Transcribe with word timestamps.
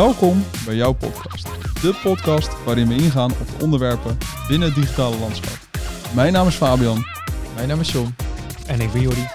Welkom 0.00 0.44
bij 0.64 0.74
jouw 0.74 0.92
podcast. 0.92 1.44
De 1.82 2.00
podcast 2.02 2.64
waarin 2.64 2.88
we 2.88 2.94
ingaan 2.94 3.30
op 3.30 3.46
de 3.46 3.64
onderwerpen 3.64 4.18
binnen 4.48 4.68
het 4.68 4.76
digitale 4.76 5.18
landschap. 5.18 5.58
Mijn 6.14 6.32
naam 6.32 6.46
is 6.46 6.54
Fabian. 6.54 7.04
Mijn 7.54 7.68
naam 7.68 7.80
is 7.80 7.92
John. 7.92 8.14
En 8.66 8.80
ik 8.80 8.92
ben 8.92 9.00
Jordi. 9.00 9.26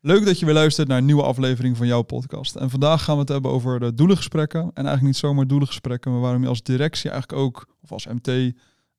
Leuk 0.00 0.24
dat 0.24 0.38
je 0.38 0.44
weer 0.44 0.54
luistert 0.54 0.88
naar 0.88 0.98
een 0.98 1.04
nieuwe 1.04 1.22
aflevering 1.22 1.76
van 1.76 1.86
jouw 1.86 2.02
podcast. 2.02 2.56
En 2.56 2.70
vandaag 2.70 3.04
gaan 3.04 3.14
we 3.14 3.20
het 3.20 3.28
hebben 3.30 3.50
over 3.50 3.80
de 3.80 3.94
doelengesprekken. 3.94 4.60
En 4.60 4.70
eigenlijk 4.74 5.02
niet 5.02 5.16
zomaar 5.16 5.46
doelengesprekken, 5.46 6.12
maar 6.12 6.20
waarom 6.20 6.42
je 6.42 6.48
als 6.48 6.62
directie 6.62 7.10
eigenlijk 7.10 7.42
ook, 7.42 7.66
of 7.82 7.92
als 7.92 8.06
MT, 8.06 8.52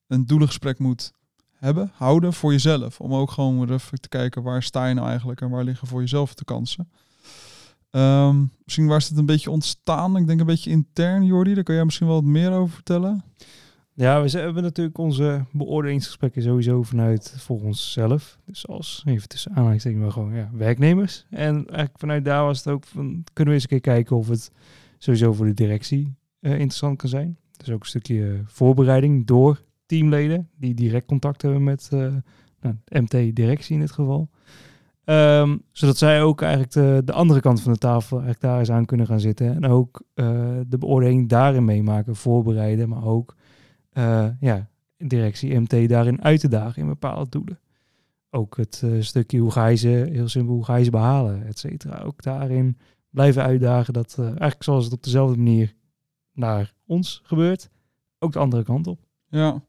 een 0.07 0.25
doelengesprek 0.25 0.79
moet 0.79 1.11
hebben, 1.53 1.91
houden 1.93 2.33
voor 2.33 2.51
jezelf. 2.51 3.01
Om 3.01 3.13
ook 3.13 3.31
gewoon 3.31 3.71
even 3.71 4.01
te 4.01 4.09
kijken 4.09 4.43
waar 4.43 4.63
sta 4.63 4.87
je 4.87 4.93
nou 4.93 5.07
eigenlijk 5.07 5.41
en 5.41 5.49
waar 5.49 5.63
liggen 5.63 5.87
voor 5.87 6.01
jezelf 6.01 6.33
de 6.33 6.45
kansen. 6.45 6.89
Ehm, 7.89 8.45
misschien 8.63 8.87
waar 8.87 8.97
is 8.97 9.09
het 9.09 9.17
een 9.17 9.25
beetje 9.25 9.51
ontstaan. 9.51 10.17
Ik 10.17 10.27
denk 10.27 10.39
een 10.39 10.45
beetje 10.45 10.69
intern, 10.69 11.25
Jordi. 11.25 11.53
Daar 11.53 11.63
kan 11.63 11.75
jij 11.75 11.85
misschien 11.85 12.07
wel 12.07 12.15
wat 12.15 12.25
meer 12.25 12.51
over 12.51 12.73
vertellen. 12.73 13.23
Ja, 13.93 14.21
we 14.21 14.29
hebben 14.29 14.63
natuurlijk 14.63 14.97
onze 14.97 15.45
beoordelingsgesprekken 15.51 16.41
sowieso 16.41 16.83
vanuit 16.83 17.33
voor 17.37 17.61
onszelf. 17.61 18.39
Dus 18.45 18.67
als, 18.67 19.03
even 19.05 19.27
tussen 19.27 19.51
aanhalingstekens, 19.51 20.01
maar 20.01 20.11
gewoon 20.11 20.33
ja, 20.33 20.49
werknemers. 20.53 21.25
En 21.29 21.55
eigenlijk 21.55 21.99
vanuit 21.99 22.25
daar 22.25 22.43
was 22.43 22.57
het 22.57 22.73
ook 22.73 22.85
van, 22.85 23.23
kunnen 23.33 23.53
we 23.53 23.59
eens 23.59 23.71
een 23.71 23.81
keer 23.81 23.93
kijken 23.93 24.15
of 24.15 24.27
het 24.27 24.51
sowieso 24.97 25.33
voor 25.33 25.45
de 25.45 25.53
directie 25.53 26.15
uh, 26.39 26.51
interessant 26.51 26.97
kan 26.97 27.09
zijn. 27.09 27.37
Dus 27.57 27.69
ook 27.69 27.79
een 27.79 27.87
stukje 27.87 28.41
voorbereiding 28.45 29.27
door 29.27 29.61
teamleden 29.85 30.49
die 30.57 30.73
direct 30.73 31.05
contact 31.05 31.41
hebben 31.41 31.63
met 31.63 31.89
uh, 31.93 32.13
nou, 32.61 32.75
MT-directie 32.89 33.73
in 33.73 33.79
dit 33.79 33.91
geval. 33.91 34.29
Um, 35.05 35.61
zodat 35.71 35.97
zij 35.97 36.23
ook 36.23 36.41
eigenlijk 36.41 36.71
de, 36.71 37.01
de, 37.05 37.11
andere 37.11 37.39
kant 37.39 37.61
van 37.61 37.71
de 37.71 37.77
tafel 37.77 38.17
eigenlijk 38.17 38.45
daar 38.45 38.59
eens 38.59 38.71
aan 38.71 38.85
kunnen 38.85 39.05
gaan 39.05 39.19
zitten. 39.19 39.55
En 39.55 39.65
ook 39.65 40.03
uh, 40.15 40.59
de 40.67 40.77
beoordeling 40.77 41.29
daarin 41.29 41.65
meemaken, 41.65 42.15
voorbereiden, 42.15 42.89
maar 42.89 43.05
ook 43.05 43.35
uh, 43.93 44.27
ja, 44.39 44.69
directie 44.97 45.59
MT 45.59 45.89
daarin 45.89 46.23
uit 46.23 46.39
te 46.39 46.47
dagen 46.47 46.81
in 46.81 46.87
bepaalde 46.87 47.29
doelen. 47.29 47.59
Ook 48.29 48.57
het 48.57 48.83
stukje 48.99 49.39
hoe 49.39 49.51
ga 49.51 49.65
je 49.65 49.75
ze, 49.75 50.09
heel 50.11 50.27
simpel, 50.27 50.53
hoe 50.53 50.65
ga 50.65 50.75
je 50.75 50.83
ze 50.83 50.91
behalen, 50.91 51.45
et 51.45 51.59
cetera. 51.59 52.01
Ook 52.01 52.23
daarin 52.23 52.77
blijven 53.15 53.43
uitdagen 53.43 53.93
dat 53.93 54.15
uh, 54.19 54.25
eigenlijk 54.25 54.63
zoals 54.63 54.83
het 54.83 54.93
op 54.93 55.03
dezelfde 55.03 55.37
manier 55.37 55.75
naar 56.33 56.73
ons 56.85 57.21
gebeurt, 57.23 57.69
ook 58.19 58.33
de 58.33 58.39
andere 58.39 58.63
kant 58.63 58.87
op. 58.87 59.04
Ja, 59.29 59.61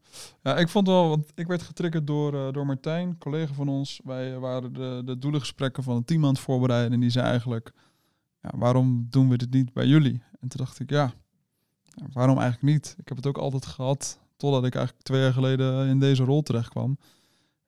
ja 0.43 0.57
ik 0.57 0.69
vond 0.69 0.87
wel, 0.87 1.09
want 1.09 1.31
ik 1.35 1.47
werd 1.47 1.61
getriggerd 1.61 2.07
door, 2.07 2.33
uh, 2.33 2.51
door 2.51 2.65
Martijn, 2.65 3.17
collega 3.17 3.53
van 3.53 3.67
ons. 3.67 3.99
Wij 4.03 4.39
waren 4.39 4.73
de, 4.73 5.01
de 5.05 5.17
doelengesprekken 5.17 5.83
van 5.83 5.95
het 5.95 6.07
team 6.07 6.23
aan 6.23 6.29
het 6.29 6.39
voorbereiden 6.39 6.93
en 6.93 6.99
die 6.99 7.09
zei 7.09 7.25
eigenlijk, 7.25 7.73
ja, 8.41 8.49
waarom 8.55 9.07
doen 9.09 9.29
we 9.29 9.37
dit 9.37 9.51
niet 9.51 9.73
bij 9.73 9.85
jullie? 9.85 10.21
En 10.39 10.47
toen 10.47 10.65
dacht 10.65 10.79
ik, 10.79 10.89
ja, 10.89 11.13
waarom 12.13 12.37
eigenlijk 12.37 12.73
niet? 12.73 12.95
Ik 12.97 13.07
heb 13.07 13.17
het 13.17 13.27
ook 13.27 13.37
altijd 13.37 13.65
gehad, 13.65 14.19
totdat 14.37 14.65
ik 14.65 14.75
eigenlijk 14.75 15.05
twee 15.05 15.21
jaar 15.21 15.33
geleden 15.33 15.87
in 15.87 15.99
deze 15.99 16.23
rol 16.23 16.41
terecht 16.41 16.69
kwam. 16.69 16.97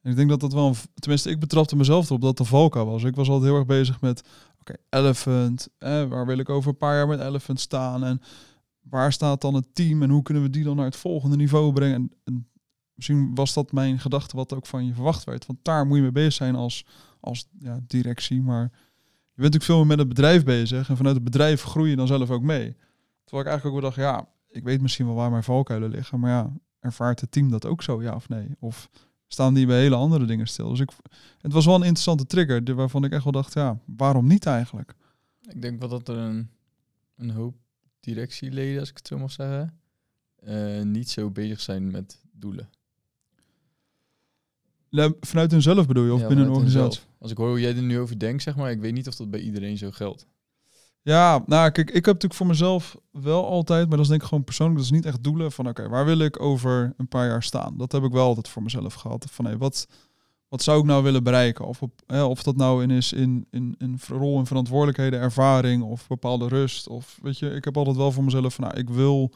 En 0.01 0.11
ik 0.11 0.15
denk 0.17 0.29
dat 0.29 0.39
dat 0.39 0.53
wel, 0.53 0.75
tenminste 0.93 1.29
ik 1.29 1.39
betrapte 1.39 1.75
mezelf 1.75 2.05
erop 2.05 2.21
dat 2.21 2.37
de 2.37 2.43
valka 2.43 2.85
was. 2.85 3.03
Ik 3.03 3.15
was 3.15 3.29
altijd 3.29 3.49
heel 3.49 3.57
erg 3.57 3.67
bezig 3.67 4.01
met, 4.01 4.23
oké, 4.59 4.73
Elephant, 4.89 5.67
waar 5.79 6.25
wil 6.25 6.37
ik 6.37 6.49
over 6.49 6.69
een 6.69 6.77
paar 6.77 6.95
jaar 6.95 7.07
met 7.07 7.19
Elephant 7.19 7.59
staan? 7.59 8.03
En 8.03 8.21
waar 8.89 9.13
staat 9.13 9.41
dan 9.41 9.53
het 9.53 9.75
team 9.75 10.03
en 10.03 10.09
hoe 10.09 10.21
kunnen 10.21 10.43
we 10.43 10.49
die 10.49 10.63
dan 10.63 10.75
naar 10.75 10.85
het 10.85 10.95
volgende 10.95 11.35
niveau 11.35 11.73
brengen? 11.73 11.95
En, 11.95 12.11
en 12.23 12.49
misschien 12.93 13.35
was 13.35 13.53
dat 13.53 13.71
mijn 13.71 13.99
gedachte 13.99 14.35
wat 14.35 14.53
ook 14.53 14.65
van 14.65 14.85
je 14.85 14.93
verwacht 14.93 15.23
werd. 15.23 15.45
Want 15.45 15.59
daar 15.61 15.85
moet 15.85 15.95
je 15.95 16.01
mee 16.01 16.11
bezig 16.11 16.33
zijn 16.33 16.55
als, 16.55 16.85
als 17.19 17.47
ja, 17.59 17.79
directie. 17.87 18.41
Maar 18.41 18.61
je 18.61 19.41
bent 19.41 19.53
natuurlijk 19.53 19.63
veel 19.63 19.77
meer 19.77 19.87
met 19.87 19.99
het 19.99 20.07
bedrijf 20.07 20.43
bezig. 20.43 20.89
En 20.89 20.97
vanuit 20.97 21.15
het 21.15 21.23
bedrijf 21.23 21.64
groei 21.64 21.89
je 21.89 21.95
dan 21.95 22.08
zelf 22.08 22.30
ook 22.30 22.43
mee. 22.43 22.75
Terwijl 23.23 23.45
ik 23.45 23.52
eigenlijk 23.52 23.65
ook 23.65 23.81
wel 23.81 23.91
dacht, 23.91 23.95
ja, 23.95 24.27
ik 24.47 24.64
weet 24.64 24.81
misschien 24.81 25.05
wel 25.05 25.15
waar 25.15 25.31
mijn 25.31 25.43
valkuilen 25.43 25.89
liggen. 25.89 26.19
Maar 26.19 26.31
ja, 26.31 26.53
ervaart 26.80 27.21
het 27.21 27.31
team 27.31 27.49
dat 27.49 27.65
ook 27.65 27.83
zo, 27.83 28.02
ja 28.02 28.15
of 28.15 28.30
nee? 28.30 28.47
Of 28.59 28.89
staan 29.27 29.53
die 29.53 29.65
bij 29.65 29.80
hele 29.80 29.95
andere 29.95 30.25
dingen 30.25 30.47
stil? 30.47 30.69
Dus 30.69 30.80
ik, 30.80 30.91
het 31.41 31.53
was 31.53 31.65
wel 31.65 31.75
een 31.75 31.81
interessante 31.81 32.25
trigger, 32.25 32.75
waarvan 32.75 33.03
ik 33.03 33.11
echt 33.11 33.23
wel 33.23 33.33
dacht, 33.33 33.53
ja, 33.53 33.77
waarom 33.85 34.27
niet 34.27 34.45
eigenlijk? 34.45 34.95
Ik 35.41 35.61
denk 35.61 35.80
wel 35.80 35.89
dat 35.89 36.08
er 36.08 36.17
een, 36.17 36.49
een 37.15 37.30
hoop 37.30 37.55
directieleden, 37.99 38.80
als 38.80 38.89
ik 38.89 38.98
het 38.98 39.08
zo 39.08 39.17
mag 39.17 39.32
zeggen, 39.32 39.80
uh, 40.43 40.82
niet 40.82 41.10
zo 41.10 41.32
bezig 41.32 41.61
zijn 41.61 41.92
met 41.92 42.21
doelen. 42.32 42.70
Vanuit 45.20 45.52
hunzelf 45.52 45.87
bedoel 45.87 46.05
je, 46.05 46.14
of 46.14 46.21
ja, 46.21 46.27
binnen 46.27 46.45
een 46.45 46.52
organisatie? 46.52 46.83
Hunzelf. 46.83 47.08
Als 47.20 47.32
ik 47.32 47.38
hoor 47.38 47.49
hoe 47.49 47.59
jij 47.59 47.76
er 47.76 47.82
nu 47.82 47.99
over 47.99 48.20
denkt, 48.20 48.43
zeg 48.43 48.55
maar, 48.55 48.71
ik 48.71 48.80
weet 48.80 48.93
niet 48.93 49.08
of 49.08 49.15
dat 49.15 49.30
bij 49.30 49.39
iedereen 49.39 49.77
zo 49.77 49.92
geldt. 49.92 50.27
Ja, 51.02 51.43
nou 51.45 51.71
kijk, 51.71 51.88
ik 51.88 51.93
heb 51.93 52.05
natuurlijk 52.05 52.33
voor 52.33 52.48
mezelf 52.48 52.98
wel 53.11 53.48
altijd, 53.48 53.88
maar 53.88 53.95
dat 53.98 54.05
is 54.05 54.08
denk 54.08 54.21
ik 54.21 54.27
gewoon 54.27 54.43
persoonlijk, 54.43 54.77
dat 54.77 54.86
is 54.86 54.95
niet 54.95 55.05
echt 55.05 55.23
doelen 55.23 55.52
van 55.52 55.67
oké, 55.67 55.89
waar 55.89 56.05
wil 56.05 56.20
ik 56.20 56.42
over 56.42 56.93
een 56.98 57.08
paar 57.08 57.27
jaar 57.27 57.43
staan? 57.43 57.77
Dat 57.77 57.92
heb 57.92 58.04
ik 58.04 58.11
wel 58.11 58.26
altijd 58.26 58.48
voor 58.48 58.64
mezelf 58.64 58.93
gehad. 58.93 59.26
Van 59.30 59.45
hé, 59.45 59.58
wat, 59.58 59.88
wat 60.49 60.64
zou 60.64 60.80
ik 60.80 60.86
nou 60.86 61.04
willen 61.04 61.23
bereiken? 61.23 61.65
Of, 61.65 61.82
of 62.08 62.43
dat 62.43 62.55
nou 62.55 62.83
in 62.83 62.92
is 62.92 63.14
in, 63.14 63.48
in, 63.52 63.76
in 63.77 63.99
rol 64.08 64.39
en 64.39 64.45
verantwoordelijkheden, 64.45 65.20
ervaring 65.20 65.83
of 65.83 66.08
bepaalde 66.08 66.48
rust. 66.48 66.87
Of 66.87 67.20
weet 67.21 67.39
je, 67.39 67.49
ik 67.49 67.64
heb 67.64 67.77
altijd 67.77 67.95
wel 67.95 68.11
voor 68.11 68.23
mezelf 68.23 68.54
van 68.54 68.64
nou, 68.64 68.77
ik 68.77 68.89
wil 68.89 69.33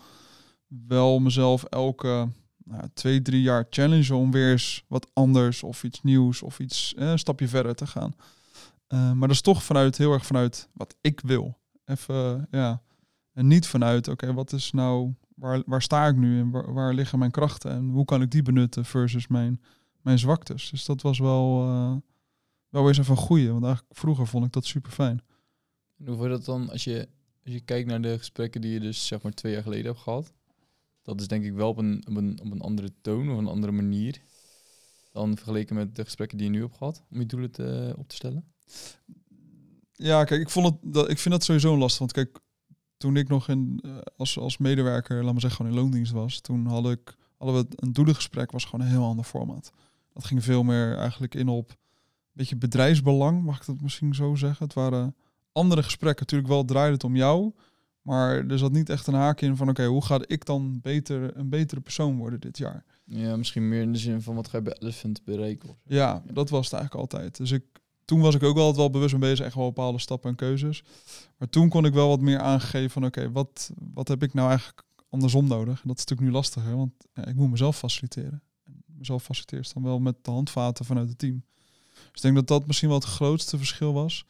wel 0.87 1.19
mezelf 1.19 1.63
elke 1.63 2.27
nou, 2.63 2.83
twee, 2.93 3.21
drie 3.21 3.41
jaar 3.41 3.67
challengen 3.69 4.15
om 4.15 4.31
weer 4.31 4.51
eens 4.51 4.83
wat 4.87 5.07
anders 5.13 5.63
of 5.63 5.83
iets 5.83 6.01
nieuws 6.01 6.41
of 6.41 6.59
iets 6.59 6.93
een 6.95 7.19
stapje 7.19 7.47
verder 7.47 7.75
te 7.75 7.87
gaan. 7.87 8.15
Uh, 8.87 9.11
maar 9.11 9.27
dat 9.27 9.37
is 9.37 9.41
toch 9.41 9.63
vanuit 9.63 9.97
heel 9.97 10.13
erg 10.13 10.25
vanuit 10.25 10.69
wat 10.73 10.95
ik 11.01 11.19
wil. 11.19 11.57
Even, 11.85 12.47
ja. 12.51 12.81
En 13.33 13.47
niet 13.47 13.67
vanuit, 13.67 14.07
oké, 14.07 14.33
wat 14.33 14.51
is 14.51 14.71
nou, 14.71 15.13
waar, 15.35 15.63
waar 15.65 15.81
sta 15.81 16.07
ik 16.07 16.15
nu 16.15 16.39
en 16.39 16.51
waar, 16.51 16.73
waar, 16.73 16.93
liggen 16.93 17.19
mijn 17.19 17.31
krachten 17.31 17.71
en 17.71 17.89
hoe 17.89 18.05
kan 18.05 18.21
ik 18.21 18.31
die 18.31 18.41
benutten 18.41 18.85
versus 18.85 19.27
mijn, 19.27 19.61
mijn 20.03 20.19
zwaktes. 20.19 20.69
Dus 20.69 20.85
dat 20.85 21.01
was 21.01 21.19
wel, 21.19 21.67
uh, 21.67 21.95
wel 22.69 22.87
eens 22.87 22.97
even 22.97 23.11
een 23.11 23.21
goeie, 23.21 23.51
want 23.51 23.63
eigenlijk 23.63 23.95
vroeger 23.97 24.27
vond 24.27 24.45
ik 24.45 24.51
dat 24.51 24.65
super 24.65 24.91
fijn. 24.91 25.21
En 25.97 26.07
hoe 26.07 26.23
je 26.23 26.29
dat 26.29 26.45
dan 26.45 26.69
als 26.69 26.83
je, 26.83 27.09
als 27.43 27.53
je 27.53 27.59
kijkt 27.59 27.89
naar 27.89 28.01
de 28.01 28.17
gesprekken 28.17 28.61
die 28.61 28.71
je 28.71 28.79
dus 28.79 29.07
zeg 29.07 29.21
maar 29.21 29.31
twee 29.31 29.53
jaar 29.53 29.63
geleden 29.63 29.85
hebt 29.85 29.99
gehad? 29.99 30.33
Dat 31.01 31.21
is 31.21 31.27
denk 31.27 31.43
ik 31.43 31.53
wel 31.53 31.69
op 31.69 31.77
een, 31.77 32.03
op 32.09 32.15
een, 32.15 32.39
op 32.41 32.51
een 32.51 32.61
andere 32.61 32.91
toon 33.01 33.31
of 33.31 33.37
een 33.37 33.47
andere 33.47 33.71
manier 33.71 34.21
dan 35.11 35.35
vergeleken 35.35 35.75
met 35.75 35.95
de 35.95 36.03
gesprekken 36.03 36.37
die 36.37 36.47
je 36.47 36.53
nu 36.53 36.61
hebt 36.61 36.77
gehad 36.77 37.03
om 37.11 37.19
je 37.19 37.25
doelen 37.25 37.51
te, 37.51 37.93
op 37.97 38.07
te 38.07 38.15
stellen? 38.15 38.45
Ja, 39.93 40.23
kijk, 40.23 40.41
ik, 40.41 40.49
vond 40.49 40.65
het, 40.65 40.93
dat, 40.93 41.09
ik 41.09 41.17
vind 41.17 41.33
dat 41.33 41.43
sowieso 41.43 41.77
lastig. 41.77 41.99
Want 41.99 42.11
kijk, 42.11 42.39
toen 42.97 43.17
ik 43.17 43.27
nog 43.27 43.49
in, 43.49 43.79
uh, 43.85 43.97
als, 44.17 44.37
als 44.37 44.57
medewerker, 44.57 45.23
laat 45.23 45.31
maar 45.31 45.41
zeggen, 45.41 45.59
gewoon 45.59 45.77
in 45.77 45.83
loondienst 45.83 46.11
was, 46.11 46.39
toen 46.39 46.65
had 46.65 46.89
ik, 46.89 47.15
hadden 47.37 47.61
we 47.61 47.75
een 47.75 47.93
doelengesprek, 47.93 48.51
was 48.51 48.65
gewoon 48.65 48.85
een 48.85 48.91
heel 48.91 49.03
ander 49.03 49.25
format. 49.25 49.71
Dat 50.13 50.25
ging 50.25 50.43
veel 50.43 50.63
meer 50.63 50.97
eigenlijk 50.97 51.35
in 51.35 51.47
op 51.47 51.69
een 51.69 51.75
beetje 52.33 52.55
bedrijfsbelang, 52.55 53.43
mag 53.43 53.59
ik 53.59 53.65
dat 53.65 53.81
misschien 53.81 54.15
zo 54.15 54.35
zeggen. 54.35 54.65
Het 54.65 54.73
waren 54.73 55.15
andere 55.51 55.83
gesprekken. 55.83 56.21
Natuurlijk 56.21 56.51
wel 56.51 56.65
draaide 56.65 56.93
het 56.93 57.03
om 57.03 57.15
jou, 57.15 57.51
maar 58.01 58.47
er 58.47 58.57
zat 58.57 58.71
niet 58.71 58.89
echt 58.89 59.07
een 59.07 59.13
haak 59.13 59.41
in 59.41 59.55
van 59.55 59.69
oké, 59.69 59.85
hoe 59.85 60.05
ga 60.05 60.19
ik 60.25 60.45
dan 60.45 60.79
beter, 60.81 61.37
een 61.37 61.49
betere 61.49 61.81
persoon 61.81 62.17
worden 62.17 62.39
dit 62.39 62.57
jaar? 62.57 62.85
Ja, 63.05 63.35
misschien 63.35 63.69
meer 63.69 63.81
in 63.81 63.93
de 63.93 63.99
zin 63.99 64.21
van 64.21 64.35
wat 64.35 64.47
ga 64.47 64.57
je 64.57 64.63
bij 64.63 64.77
Elephant 64.79 65.23
bereiken? 65.23 65.69
Of 65.69 65.75
zo. 65.87 65.95
Ja, 65.95 66.23
dat 66.31 66.49
was 66.49 66.65
het 66.65 66.73
eigenlijk 66.73 67.13
altijd. 67.13 67.37
Dus 67.37 67.51
ik, 67.51 67.63
toen 68.05 68.19
was 68.19 68.35
ik 68.35 68.43
ook 68.43 68.55
wel 68.55 68.75
wel 68.75 68.89
bewust 68.89 69.11
mee 69.11 69.29
bezig, 69.29 69.45
echt 69.45 69.55
wel 69.55 69.65
bepaalde 69.65 69.99
stappen 69.99 70.29
en 70.29 70.35
keuzes. 70.35 70.83
Maar 71.37 71.49
toen 71.49 71.69
kon 71.69 71.85
ik 71.85 71.93
wel 71.93 72.07
wat 72.07 72.21
meer 72.21 72.39
aangeven 72.39 72.89
van 72.89 73.05
oké, 73.05 73.31
wat, 73.31 73.71
wat 73.93 74.07
heb 74.07 74.23
ik 74.23 74.33
nou 74.33 74.49
eigenlijk 74.49 74.83
andersom 75.09 75.47
nodig? 75.47 75.81
En 75.81 75.87
dat 75.87 75.97
is 75.97 76.05
natuurlijk 76.05 76.21
nu 76.21 76.31
lastiger, 76.31 76.75
want 76.75 76.93
ja, 77.13 77.25
ik 77.25 77.35
moet 77.35 77.49
mezelf 77.49 77.77
faciliteren. 77.77 78.41
En 79.03 79.09
mezelf 79.09 79.23
faciliteren 79.23 79.73
dan 79.73 79.83
wel 79.83 79.99
met 79.99 80.15
de 80.21 80.31
handvaten 80.31 80.85
vanuit 80.85 81.09
het 81.09 81.17
team. 81.17 81.43
Dus 81.93 82.11
ik 82.13 82.21
denk 82.21 82.35
dat 82.35 82.47
dat 82.47 82.67
misschien 82.67 82.89
wel 82.89 82.97
het 82.97 83.07
grootste 83.07 83.57
verschil 83.57 83.93
was. 83.93 84.25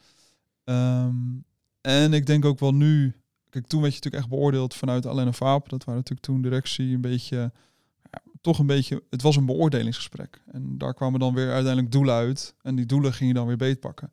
Um, 0.64 1.44
en 1.82 2.14
ik 2.14 2.26
denk 2.26 2.46
ook 2.46 2.60
wel 2.60 2.74
nu, 2.74 3.16
kijk, 3.50 3.68
toen 3.68 3.82
werd 3.82 3.94
je 3.94 4.00
natuurlijk 4.00 4.24
echt 4.24 4.34
beoordeeld 4.34 4.74
vanuit 4.74 5.06
alleen 5.06 5.28
een 5.28 5.34
vaap. 5.34 5.70
Dat 5.70 5.84
waren 5.84 6.00
natuurlijk 6.00 6.28
toen 6.28 6.42
directie 6.42 6.94
een 6.94 7.02
beetje 7.02 7.52
toch 8.44 8.60
een 8.60 8.68
beetje, 8.68 9.04
het 9.10 9.22
was 9.22 9.36
een 9.36 9.46
beoordelingsgesprek. 9.46 10.42
En 10.52 10.78
daar 10.78 10.94
kwamen 10.94 11.20
dan 11.20 11.34
weer 11.34 11.52
uiteindelijk 11.52 11.92
doelen 11.92 12.16
uit. 12.16 12.56
En 12.62 12.76
die 12.76 12.86
doelen 12.86 13.14
ging 13.14 13.30
je 13.30 13.36
dan 13.36 13.48
weer 13.48 13.58
beetpakken. 13.58 14.12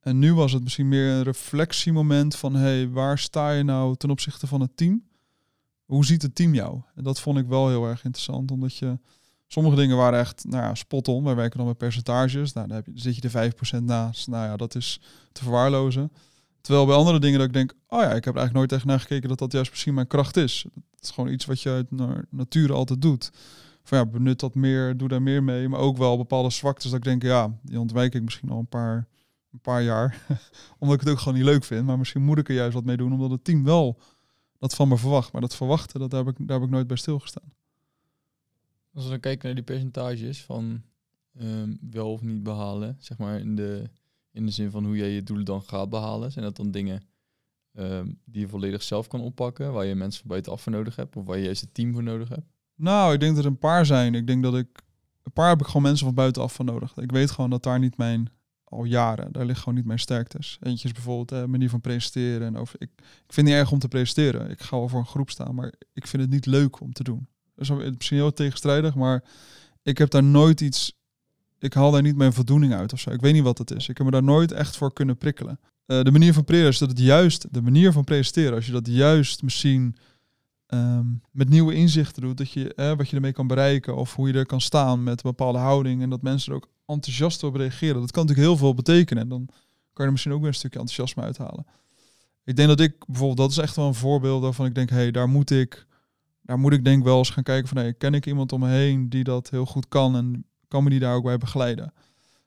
En 0.00 0.18
nu 0.18 0.34
was 0.34 0.52
het 0.52 0.62
misschien 0.62 0.88
meer 0.88 1.10
een 1.10 1.22
reflectiemoment 1.22 2.36
van, 2.36 2.54
hé, 2.54 2.60
hey, 2.60 2.88
waar 2.88 3.18
sta 3.18 3.50
je 3.50 3.62
nou 3.62 3.96
ten 3.96 4.10
opzichte 4.10 4.46
van 4.46 4.60
het 4.60 4.76
team? 4.76 5.04
Hoe 5.84 6.04
ziet 6.04 6.22
het 6.22 6.34
team 6.34 6.54
jou? 6.54 6.80
En 6.94 7.04
dat 7.04 7.20
vond 7.20 7.38
ik 7.38 7.46
wel 7.46 7.68
heel 7.68 7.86
erg 7.86 8.04
interessant, 8.04 8.50
omdat 8.50 8.76
je, 8.76 8.98
sommige 9.48 9.76
dingen 9.76 9.96
waren 9.96 10.18
echt, 10.18 10.44
nou 10.48 10.62
ja, 10.62 10.74
spot 10.74 11.08
on. 11.08 11.24
Wij 11.24 11.34
werken 11.34 11.58
dan 11.58 11.66
met 11.66 11.78
percentages. 11.78 12.52
Nou, 12.52 12.66
dan, 12.66 12.76
heb 12.76 12.86
je, 12.86 12.92
zit 12.94 13.14
je 13.14 13.20
de 13.20 13.52
5% 13.80 13.82
naast. 13.82 14.28
Nou 14.28 14.46
ja, 14.46 14.56
dat 14.56 14.74
is 14.74 15.00
te 15.32 15.42
verwaarlozen. 15.42 16.12
Terwijl 16.60 16.86
bij 16.86 16.96
andere 16.96 17.20
dingen 17.20 17.38
dat 17.38 17.46
ik 17.46 17.54
denk, 17.54 17.72
oh 17.88 18.00
ja, 18.00 18.12
ik 18.12 18.24
heb 18.24 18.34
er 18.34 18.40
eigenlijk 18.40 18.54
nooit 18.54 18.68
tegen 18.68 18.86
naar 18.86 19.00
gekeken 19.00 19.28
dat 19.28 19.38
dat 19.38 19.52
juist 19.52 19.70
misschien 19.70 19.94
mijn 19.94 20.06
kracht 20.06 20.36
is. 20.36 20.66
Het 20.74 21.04
is 21.04 21.10
gewoon 21.10 21.32
iets 21.32 21.44
wat 21.44 21.60
je 21.60 21.70
uit 21.70 21.86
nature 22.30 22.72
altijd 22.72 23.02
doet. 23.02 23.30
van 23.82 23.98
ja, 23.98 24.06
benut 24.06 24.40
dat 24.40 24.54
meer, 24.54 24.96
doe 24.96 25.08
daar 25.08 25.22
meer 25.22 25.42
mee. 25.42 25.68
Maar 25.68 25.80
ook 25.80 25.96
wel 25.96 26.16
bepaalde 26.16 26.50
zwaktes 26.50 26.90
dat 26.90 26.98
ik 26.98 27.04
denk, 27.04 27.22
ja, 27.22 27.58
die 27.62 27.80
ontwijk 27.80 28.14
ik 28.14 28.22
misschien 28.22 28.50
al 28.50 28.58
een 28.58 28.68
paar, 28.68 29.08
een 29.52 29.60
paar 29.60 29.82
jaar. 29.82 30.26
omdat 30.78 30.94
ik 30.96 31.00
het 31.00 31.10
ook 31.10 31.18
gewoon 31.18 31.34
niet 31.34 31.46
leuk 31.46 31.64
vind. 31.64 31.86
Maar 31.86 31.98
misschien 31.98 32.22
moet 32.22 32.38
ik 32.38 32.48
er 32.48 32.54
juist 32.54 32.74
wat 32.74 32.84
mee 32.84 32.96
doen, 32.96 33.12
omdat 33.12 33.30
het 33.30 33.44
team 33.44 33.64
wel 33.64 34.00
dat 34.58 34.74
van 34.74 34.88
me 34.88 34.96
verwacht. 34.96 35.32
Maar 35.32 35.40
dat 35.40 35.56
verwachten, 35.56 36.00
dat, 36.00 36.12
heb 36.12 36.28
ik, 36.28 36.34
daar 36.38 36.56
heb 36.56 36.66
ik 36.66 36.72
nooit 36.72 36.86
bij 36.86 36.96
stilgestaan. 36.96 37.52
Als 38.98 39.06
we 39.06 39.12
dan 39.12 39.22
kijken 39.22 39.46
naar 39.46 39.54
die 39.54 39.64
percentages 39.64 40.44
van 40.44 40.82
ehm, 41.38 41.74
wel 41.90 42.12
of 42.12 42.22
niet 42.22 42.42
behalen, 42.42 42.96
zeg 42.98 43.18
maar 43.18 43.38
in 43.38 43.54
de, 43.56 43.90
in 44.30 44.46
de 44.46 44.52
zin 44.52 44.70
van 44.70 44.84
hoe 44.84 44.96
jij 44.96 45.08
je 45.08 45.22
doelen 45.22 45.44
dan 45.44 45.62
gaat 45.62 45.90
behalen, 45.90 46.32
zijn 46.32 46.44
dat 46.44 46.56
dan 46.56 46.70
dingen 46.70 47.02
ehm, 47.72 48.06
die 48.24 48.40
je 48.40 48.48
volledig 48.48 48.82
zelf 48.82 49.06
kan 49.06 49.20
oppakken, 49.20 49.72
waar 49.72 49.84
je 49.84 49.94
mensen 49.94 50.20
van 50.20 50.28
buitenaf 50.30 50.62
voor 50.62 50.72
nodig 50.72 50.96
hebt, 50.96 51.16
of 51.16 51.24
waar 51.24 51.36
je 51.36 51.44
juist 51.44 51.60
het 51.60 51.74
team 51.74 51.92
voor 51.92 52.02
nodig 52.02 52.28
hebt? 52.28 52.46
Nou, 52.74 53.12
ik 53.12 53.20
denk 53.20 53.34
dat 53.34 53.44
er 53.44 53.50
een 53.50 53.58
paar 53.58 53.86
zijn. 53.86 54.14
Ik 54.14 54.26
denk 54.26 54.42
dat 54.42 54.56
ik, 54.56 54.82
een 55.22 55.32
paar 55.32 55.48
heb 55.48 55.60
ik 55.60 55.66
gewoon 55.66 55.82
mensen 55.82 56.06
van 56.06 56.14
buitenaf 56.14 56.54
van 56.54 56.64
nodig. 56.64 56.96
Ik 56.96 57.10
weet 57.10 57.30
gewoon 57.30 57.50
dat 57.50 57.62
daar 57.62 57.78
niet 57.78 57.96
mijn, 57.96 58.30
al 58.64 58.84
jaren, 58.84 59.32
daar 59.32 59.44
ligt 59.44 59.58
gewoon 59.58 59.74
niet 59.74 59.86
mijn 59.86 59.98
sterktes. 59.98 60.58
Eentje 60.60 60.88
is 60.88 60.94
bijvoorbeeld 60.94 61.28
de 61.28 61.46
manier 61.46 61.70
van 61.70 61.80
presenteren. 61.80 62.46
En 62.46 62.56
over, 62.56 62.74
ik, 62.78 62.90
ik 62.96 63.32
vind 63.32 63.46
het 63.46 63.46
niet 63.46 63.54
erg 63.54 63.72
om 63.72 63.78
te 63.78 63.88
presenteren. 63.88 64.50
Ik 64.50 64.60
ga 64.60 64.76
wel 64.76 64.88
voor 64.88 65.00
een 65.00 65.06
groep 65.06 65.30
staan, 65.30 65.54
maar 65.54 65.72
ik 65.92 66.06
vind 66.06 66.22
het 66.22 66.30
niet 66.30 66.46
leuk 66.46 66.80
om 66.80 66.92
te 66.92 67.02
doen. 67.02 67.28
Is 67.58 67.70
misschien 67.70 68.16
heel 68.16 68.32
tegenstrijdig, 68.32 68.94
maar 68.94 69.24
ik 69.82 69.98
heb 69.98 70.10
daar 70.10 70.24
nooit 70.24 70.60
iets. 70.60 70.92
Ik 71.58 71.74
haal 71.74 71.90
daar 71.90 72.02
niet 72.02 72.16
mijn 72.16 72.32
voldoening 72.32 72.74
uit 72.74 72.92
of 72.92 73.00
zo. 73.00 73.10
Ik 73.10 73.20
weet 73.20 73.32
niet 73.32 73.42
wat 73.42 73.58
het 73.58 73.70
is. 73.70 73.88
Ik 73.88 73.96
heb 73.96 74.06
me 74.06 74.12
daar 74.12 74.22
nooit 74.22 74.52
echt 74.52 74.76
voor 74.76 74.92
kunnen 74.92 75.16
prikkelen. 75.16 75.60
Uh, 75.86 76.02
de 76.02 76.10
manier 76.10 76.32
van 76.32 76.44
presenteren 76.44 76.72
is 76.72 76.78
dat 76.78 76.88
het 76.88 77.06
juist, 77.06 77.54
de 77.54 77.62
manier 77.62 77.92
van 77.92 78.04
presenteren, 78.04 78.54
als 78.54 78.66
je 78.66 78.72
dat 78.72 78.86
juist 78.86 79.42
misschien 79.42 79.96
um, 80.74 81.22
met 81.30 81.48
nieuwe 81.48 81.74
inzichten 81.74 82.22
doet, 82.22 82.36
dat 82.36 82.50
je 82.50 82.74
eh, 82.74 82.96
wat 82.96 83.08
je 83.08 83.16
ermee 83.16 83.32
kan 83.32 83.46
bereiken 83.46 83.96
of 83.96 84.14
hoe 84.14 84.28
je 84.28 84.34
er 84.34 84.46
kan 84.46 84.60
staan 84.60 85.02
met 85.02 85.24
een 85.24 85.30
bepaalde 85.30 85.58
houding 85.58 86.02
en 86.02 86.10
dat 86.10 86.22
mensen 86.22 86.50
er 86.50 86.56
ook 86.56 86.68
enthousiast 86.86 87.42
op 87.42 87.54
reageren. 87.54 88.00
Dat 88.00 88.10
kan 88.10 88.26
natuurlijk 88.26 88.48
heel 88.48 88.58
veel 88.58 88.74
betekenen 88.74 89.22
en 89.22 89.28
dan 89.28 89.46
kan 89.46 89.56
je 89.92 90.02
er 90.04 90.10
misschien 90.10 90.32
ook 90.32 90.40
weer 90.40 90.48
een 90.48 90.54
stukje 90.54 90.78
enthousiasme 90.78 91.22
uithalen. 91.22 91.66
Ik 92.44 92.56
denk 92.56 92.68
dat 92.68 92.80
ik 92.80 93.06
bijvoorbeeld, 93.06 93.38
dat 93.38 93.50
is 93.50 93.58
echt 93.58 93.76
wel 93.76 93.86
een 93.86 93.94
voorbeeld 93.94 94.42
waarvan 94.42 94.66
ik 94.66 94.74
denk, 94.74 94.90
hé, 94.90 94.96
hey, 94.96 95.10
daar 95.10 95.28
moet 95.28 95.50
ik 95.50 95.86
daar 96.48 96.58
moet 96.58 96.72
ik 96.72 96.84
denk 96.84 97.04
wel 97.04 97.18
eens 97.18 97.30
gaan 97.30 97.42
kijken 97.42 97.68
van 97.68 97.76
hey, 97.76 97.94
ken 97.94 98.14
ik 98.14 98.26
iemand 98.26 98.52
om 98.52 98.60
me 98.60 98.68
heen 98.68 99.08
die 99.08 99.24
dat 99.24 99.50
heel 99.50 99.66
goed 99.66 99.88
kan 99.88 100.16
en 100.16 100.44
kan 100.68 100.84
me 100.84 100.90
die 100.90 100.98
daar 100.98 101.14
ook 101.14 101.24
bij 101.24 101.38
begeleiden. 101.38 101.92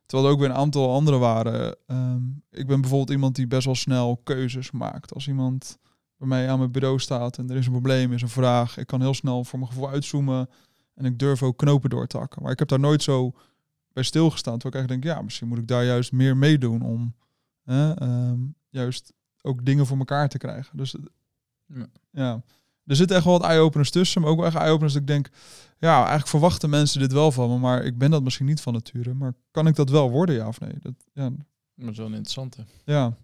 Terwijl 0.05 0.29
er 0.29 0.35
ook 0.35 0.41
weer 0.41 0.49
een 0.49 0.55
aantal 0.55 0.93
anderen 0.93 1.19
waren. 1.19 1.75
Ehm, 1.87 2.21
ik 2.49 2.67
ben 2.67 2.81
bijvoorbeeld 2.81 3.09
iemand 3.09 3.35
die 3.35 3.47
best 3.47 3.65
wel 3.65 3.75
snel 3.75 4.17
keuzes 4.23 4.71
maakt. 4.71 5.13
Als 5.13 5.27
iemand 5.27 5.77
bij 6.17 6.27
mij 6.27 6.49
aan 6.49 6.57
mijn 6.57 6.71
bureau 6.71 6.99
staat 6.99 7.37
en 7.37 7.49
er 7.49 7.55
is 7.55 7.65
een 7.65 7.71
probleem, 7.71 8.13
is 8.13 8.21
een 8.21 8.29
vraag, 8.29 8.77
ik 8.77 8.87
kan 8.87 9.01
heel 9.01 9.13
snel 9.13 9.43
voor 9.43 9.59
mijn 9.59 9.71
gevoel 9.71 9.89
uitzoomen 9.89 10.49
en 10.93 11.05
ik 11.05 11.19
durf 11.19 11.43
ook 11.43 11.57
knopen 11.57 11.89
door 11.89 12.07
te 12.07 12.17
hakken. 12.17 12.41
Maar 12.41 12.51
ik 12.51 12.59
heb 12.59 12.67
daar 12.67 12.79
nooit 12.79 13.03
zo 13.03 13.31
bij 13.93 14.03
stilgestaan. 14.03 14.57
Terwijl 14.57 14.73
ik 14.73 14.79
eigenlijk 14.79 15.03
denk, 15.03 15.17
ja, 15.17 15.23
misschien 15.23 15.47
moet 15.47 15.57
ik 15.57 15.67
daar 15.67 15.85
juist 15.85 16.11
meer 16.11 16.37
meedoen 16.37 16.81
om 16.81 17.15
ehm, 17.65 18.39
juist 18.69 19.13
ook 19.41 19.65
dingen 19.65 19.85
voor 19.85 19.97
elkaar 19.97 20.29
te 20.29 20.37
krijgen. 20.37 20.77
Dus 20.77 20.95
ja. 21.65 21.87
ja 22.11 22.41
er 22.91 22.97
zitten 22.97 23.15
echt 23.15 23.25
wel 23.25 23.39
wat 23.39 23.49
eye-openers 23.49 23.89
tussen, 23.89 24.21
maar 24.21 24.29
ook 24.29 24.37
wel 24.37 24.45
echt 24.45 24.55
eye-openers 24.55 24.93
dat 24.93 25.01
ik 25.01 25.07
denk, 25.07 25.29
ja, 25.77 25.95
eigenlijk 25.97 26.27
verwachten 26.27 26.69
mensen 26.69 26.99
dit 26.99 27.11
wel 27.11 27.31
van 27.31 27.49
me, 27.49 27.57
maar 27.57 27.83
ik 27.83 27.97
ben 27.97 28.11
dat 28.11 28.23
misschien 28.23 28.45
niet 28.45 28.61
van 28.61 28.73
nature. 28.73 29.13
Maar 29.13 29.33
kan 29.51 29.67
ik 29.67 29.75
dat 29.75 29.89
wel 29.89 30.09
worden, 30.09 30.35
ja 30.35 30.47
of 30.47 30.59
nee? 30.59 30.73
Dat, 30.81 30.93
ja. 31.13 31.31
Maar 31.73 31.93
zo'n 31.93 32.05
interessante. 32.05 32.65
Ja. 32.85 33.17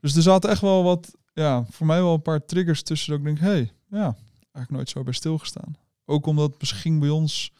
Dus 0.00 0.16
er 0.16 0.22
zaten 0.22 0.50
echt 0.50 0.60
wel 0.60 0.82
wat, 0.82 1.16
ja, 1.32 1.64
voor 1.70 1.86
mij 1.86 2.02
wel 2.02 2.14
een 2.14 2.22
paar 2.22 2.44
triggers 2.44 2.82
tussen 2.82 3.10
dat 3.10 3.18
ik 3.18 3.24
denk, 3.24 3.38
hé, 3.38 3.46
hey, 3.46 3.72
ja, 3.88 4.16
eigenlijk 4.52 4.70
nooit 4.70 4.88
zo 4.88 5.02
bij 5.02 5.12
stilgestaan. 5.12 5.76
Ook 6.04 6.26
omdat 6.26 6.60
misschien 6.60 6.98
bij 6.98 7.08
ons, 7.08 7.50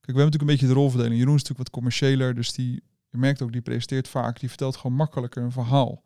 kijk, 0.00 0.16
we 0.16 0.20
hebben 0.20 0.24
natuurlijk 0.24 0.42
een 0.42 0.56
beetje 0.56 0.66
de 0.66 0.80
rolverdeling. 0.80 1.18
Jeroen 1.18 1.34
is 1.34 1.42
natuurlijk 1.42 1.68
wat 1.68 1.78
commerciëler, 1.78 2.34
dus 2.34 2.52
die, 2.52 2.82
je 3.08 3.18
merkt 3.18 3.42
ook, 3.42 3.52
die 3.52 3.60
presenteert 3.60 4.08
vaak, 4.08 4.40
die 4.40 4.48
vertelt 4.48 4.76
gewoon 4.76 4.96
makkelijker 4.96 5.42
een 5.42 5.52
verhaal. 5.52 6.02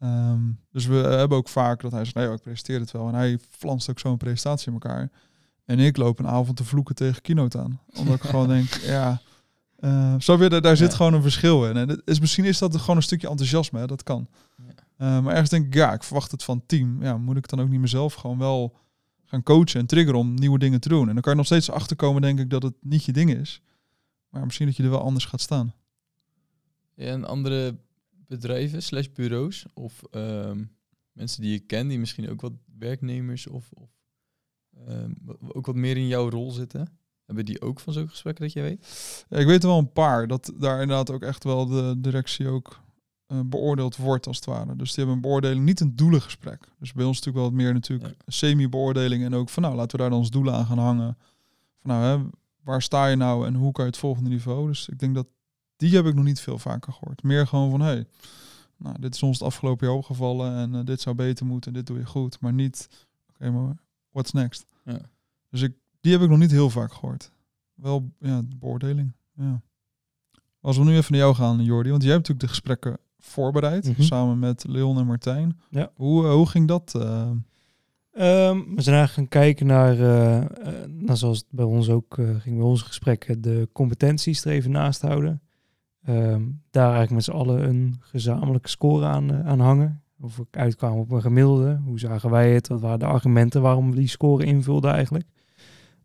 Ehm, 0.00 0.40
dus 0.72 0.86
we 0.86 0.94
hebben 0.96 1.38
ook 1.38 1.48
vaak 1.48 1.80
dat 1.80 1.92
hij 1.92 2.04
zegt, 2.04 2.16
nee, 2.16 2.32
ik 2.32 2.40
presenteer 2.40 2.80
het 2.80 2.90
wel. 2.90 3.08
En 3.08 3.14
hij 3.14 3.38
flanst 3.50 3.90
ook 3.90 3.98
zo'n 3.98 4.16
presentatie 4.16 4.66
in 4.66 4.72
elkaar. 4.72 5.10
En 5.64 5.78
ik 5.78 5.96
loop 5.96 6.18
een 6.18 6.26
avond 6.26 6.56
te 6.56 6.64
vloeken 6.64 6.94
tegen 6.94 7.22
keynote 7.22 7.58
aan. 7.58 7.80
Omdat 7.96 8.14
ik 8.14 8.22
gewoon 8.22 8.48
denk, 8.48 8.68
ja, 8.96 9.20
uh, 9.80 10.14
zo 10.18 10.38
weer, 10.38 10.60
daar 10.60 10.76
zit 10.76 10.94
gewoon 10.94 11.14
een 11.14 11.22
verschil 11.22 11.66
in. 11.68 11.76
En 11.76 11.88
het 11.88 12.02
is, 12.04 12.20
misschien 12.20 12.44
is 12.44 12.58
dat 12.58 12.76
gewoon 12.76 12.96
een 12.96 13.02
stukje 13.02 13.28
enthousiasme, 13.28 13.78
hè? 13.78 13.86
dat 13.86 14.02
kan. 14.02 14.28
Ja. 14.56 15.16
Uh, 15.16 15.22
maar 15.22 15.32
ergens 15.32 15.50
denk 15.50 15.66
ik, 15.66 15.74
ja, 15.74 15.92
ik 15.92 16.02
verwacht 16.02 16.30
het 16.30 16.42
van 16.42 16.56
het 16.56 16.68
team. 16.68 17.02
Ja, 17.02 17.16
moet 17.16 17.36
ik 17.36 17.48
dan 17.48 17.60
ook 17.60 17.68
niet 17.68 17.80
mezelf 17.80 18.14
gewoon 18.14 18.38
wel 18.38 18.76
gaan 19.24 19.42
coachen 19.42 19.80
en 19.80 19.86
triggeren 19.86 20.20
om 20.20 20.34
nieuwe 20.34 20.58
dingen 20.58 20.80
te 20.80 20.88
doen. 20.88 21.08
En 21.08 21.12
dan 21.12 21.22
kan 21.22 21.32
je 21.32 21.38
nog 21.38 21.46
steeds 21.46 21.70
achterkomen, 21.70 22.22
denk 22.22 22.38
ik, 22.38 22.50
dat 22.50 22.62
het 22.62 22.74
niet 22.80 23.04
je 23.04 23.12
ding 23.12 23.34
is. 23.34 23.62
Maar 24.28 24.44
misschien 24.44 24.66
dat 24.66 24.76
je 24.76 24.82
er 24.82 24.90
wel 24.90 25.02
anders 25.02 25.24
gaat 25.24 25.40
staan. 25.40 25.74
Ja, 26.94 27.12
een 27.12 27.24
andere 27.24 27.78
bedrijven 28.30 28.82
slash 28.82 29.06
bureaus 29.14 29.64
of 29.74 30.02
ehm, 30.10 30.64
mensen 31.12 31.42
die 31.42 31.52
je 31.52 31.58
kent, 31.58 31.88
die 31.88 31.98
misschien 31.98 32.30
ook 32.30 32.40
wat 32.40 32.52
werknemers 32.78 33.46
of, 33.46 33.70
of 33.72 33.90
um, 34.88 35.16
ook 35.38 35.66
wat 35.66 35.74
meer 35.74 35.96
in 35.96 36.06
jouw 36.06 36.30
rol 36.30 36.50
zitten? 36.50 36.98
Hebben 37.24 37.44
die 37.44 37.60
ook 37.60 37.80
van 37.80 37.92
zo'n 37.92 38.08
gesprekken 38.08 38.44
dat 38.44 38.52
je 38.52 38.60
weet? 38.60 39.24
Ja, 39.28 39.38
ik 39.38 39.46
weet 39.46 39.62
er 39.62 39.68
wel 39.68 39.78
een 39.78 39.92
paar. 39.92 40.26
Dat 40.26 40.52
daar 40.58 40.80
inderdaad 40.80 41.10
ook 41.10 41.22
echt 41.22 41.44
wel 41.44 41.66
de 41.66 41.94
directie 41.98 42.48
ook 42.48 42.80
uh, 43.28 43.40
beoordeeld 43.44 43.96
wordt 43.96 44.26
als 44.26 44.36
het 44.36 44.44
ware. 44.44 44.76
Dus 44.76 44.88
die 44.88 44.96
hebben 44.96 45.14
een 45.14 45.20
beoordeling, 45.20 45.64
niet 45.64 45.80
een 45.80 45.96
doelengesprek. 45.96 46.68
Dus 46.78 46.92
bij 46.92 47.04
ons 47.04 47.16
natuurlijk 47.16 47.44
wel 47.44 47.54
wat 47.54 47.64
meer 47.64 47.72
natuurlijk 47.72 48.22
semi-beoordeling 48.26 49.24
en 49.24 49.34
ook 49.34 49.48
van 49.48 49.62
nou 49.62 49.74
laten 49.74 49.90
we 49.90 50.02
daar 50.02 50.10
dan 50.10 50.18
ons 50.18 50.30
doelen 50.30 50.54
aan 50.54 50.66
gaan 50.66 50.78
hangen. 50.78 51.18
Van 51.80 51.90
nou 51.90 52.04
hè, 52.04 52.28
waar 52.62 52.82
sta 52.82 53.06
je 53.06 53.16
nou 53.16 53.46
en 53.46 53.54
hoe 53.54 53.72
kan 53.72 53.84
je 53.84 53.90
het 53.90 54.00
volgende 54.00 54.30
niveau? 54.30 54.66
Dus 54.66 54.88
ik 54.88 54.98
denk 54.98 55.14
dat 55.14 55.26
die 55.80 55.94
heb 55.94 56.06
ik 56.06 56.14
nog 56.14 56.24
niet 56.24 56.40
veel 56.40 56.58
vaker 56.58 56.92
gehoord. 56.92 57.22
Meer 57.22 57.46
gewoon 57.46 57.70
van, 57.70 57.80
hey, 57.80 58.06
nou, 58.76 58.96
dit 59.00 59.14
is 59.14 59.22
ons 59.22 59.38
het 59.38 59.46
afgelopen 59.46 59.86
jaar 59.86 59.96
opgevallen 59.96 60.56
en 60.56 60.74
uh, 60.74 60.84
dit 60.84 61.00
zou 61.00 61.16
beter 61.16 61.46
moeten, 61.46 61.72
dit 61.72 61.86
doe 61.86 61.98
je 61.98 62.06
goed. 62.06 62.40
Maar 62.40 62.52
niet, 62.52 62.88
oké, 63.28 63.48
okay, 63.48 63.62
maar 63.62 63.76
what's 64.10 64.32
next? 64.32 64.66
Ja. 64.84 65.00
Dus 65.50 65.62
ik, 65.62 65.74
die 66.00 66.12
heb 66.12 66.20
ik 66.20 66.28
nog 66.28 66.38
niet 66.38 66.50
heel 66.50 66.70
vaak 66.70 66.92
gehoord. 66.92 67.32
Wel, 67.74 68.12
ja, 68.18 68.40
de 68.40 68.56
beoordeling, 68.56 69.12
ja. 69.34 69.60
Als 70.60 70.76
we 70.76 70.84
nu 70.84 70.96
even 70.96 71.12
naar 71.12 71.20
jou 71.20 71.34
gaan, 71.34 71.64
Jordi, 71.64 71.90
want 71.90 72.02
jij 72.02 72.12
hebt 72.12 72.28
natuurlijk 72.28 72.40
de 72.40 72.60
gesprekken 72.60 72.98
voorbereid, 73.18 73.84
mm 73.84 73.94
-hmm. 73.94 74.04
samen 74.04 74.38
met 74.38 74.64
Leon 74.68 74.98
en 74.98 75.06
Martijn. 75.06 75.60
Ja. 75.70 75.90
Hoe, 75.94 76.24
uh, 76.24 76.32
hoe 76.32 76.48
ging 76.48 76.68
dat? 76.68 76.92
Uh? 76.96 77.30
Um, 78.12 78.74
we 78.74 78.82
zijn 78.82 78.96
eigenlijk 78.96 79.12
gaan 79.12 79.28
kijken 79.28 79.66
naar, 79.66 79.98
uh, 79.98 80.84
naar 80.88 81.16
zoals 81.16 81.38
het 81.38 81.46
bij 81.50 81.64
ons 81.64 81.88
ook 81.88 82.14
ging 82.14 82.56
bij 82.56 82.66
onze 82.66 82.84
gesprekken, 82.84 83.40
de 83.40 83.68
competenties 83.72 84.44
er 84.44 84.52
even 84.52 84.70
naast 84.70 85.02
houden. 85.02 85.40
Um, 86.08 86.62
daar 86.70 86.94
eigenlijk 86.94 87.10
met 87.10 87.24
z'n 87.24 87.30
allen 87.30 87.68
een 87.68 87.96
gezamenlijke 88.00 88.68
score 88.68 89.06
aan, 89.06 89.32
uh, 89.32 89.46
aan 89.46 89.60
hangen. 89.60 90.02
Of 90.20 90.36
we 90.36 90.46
uitkwamen 90.50 90.98
op 90.98 91.10
een 91.10 91.20
gemiddelde. 91.20 91.80
Hoe 91.84 91.98
zagen 91.98 92.30
wij 92.30 92.54
het? 92.54 92.68
Wat 92.68 92.80
waren 92.80 92.98
de 92.98 93.04
argumenten 93.04 93.62
waarom 93.62 93.90
we 93.90 93.96
die 93.96 94.08
score 94.08 94.44
invulden 94.44 94.92
eigenlijk? 94.92 95.26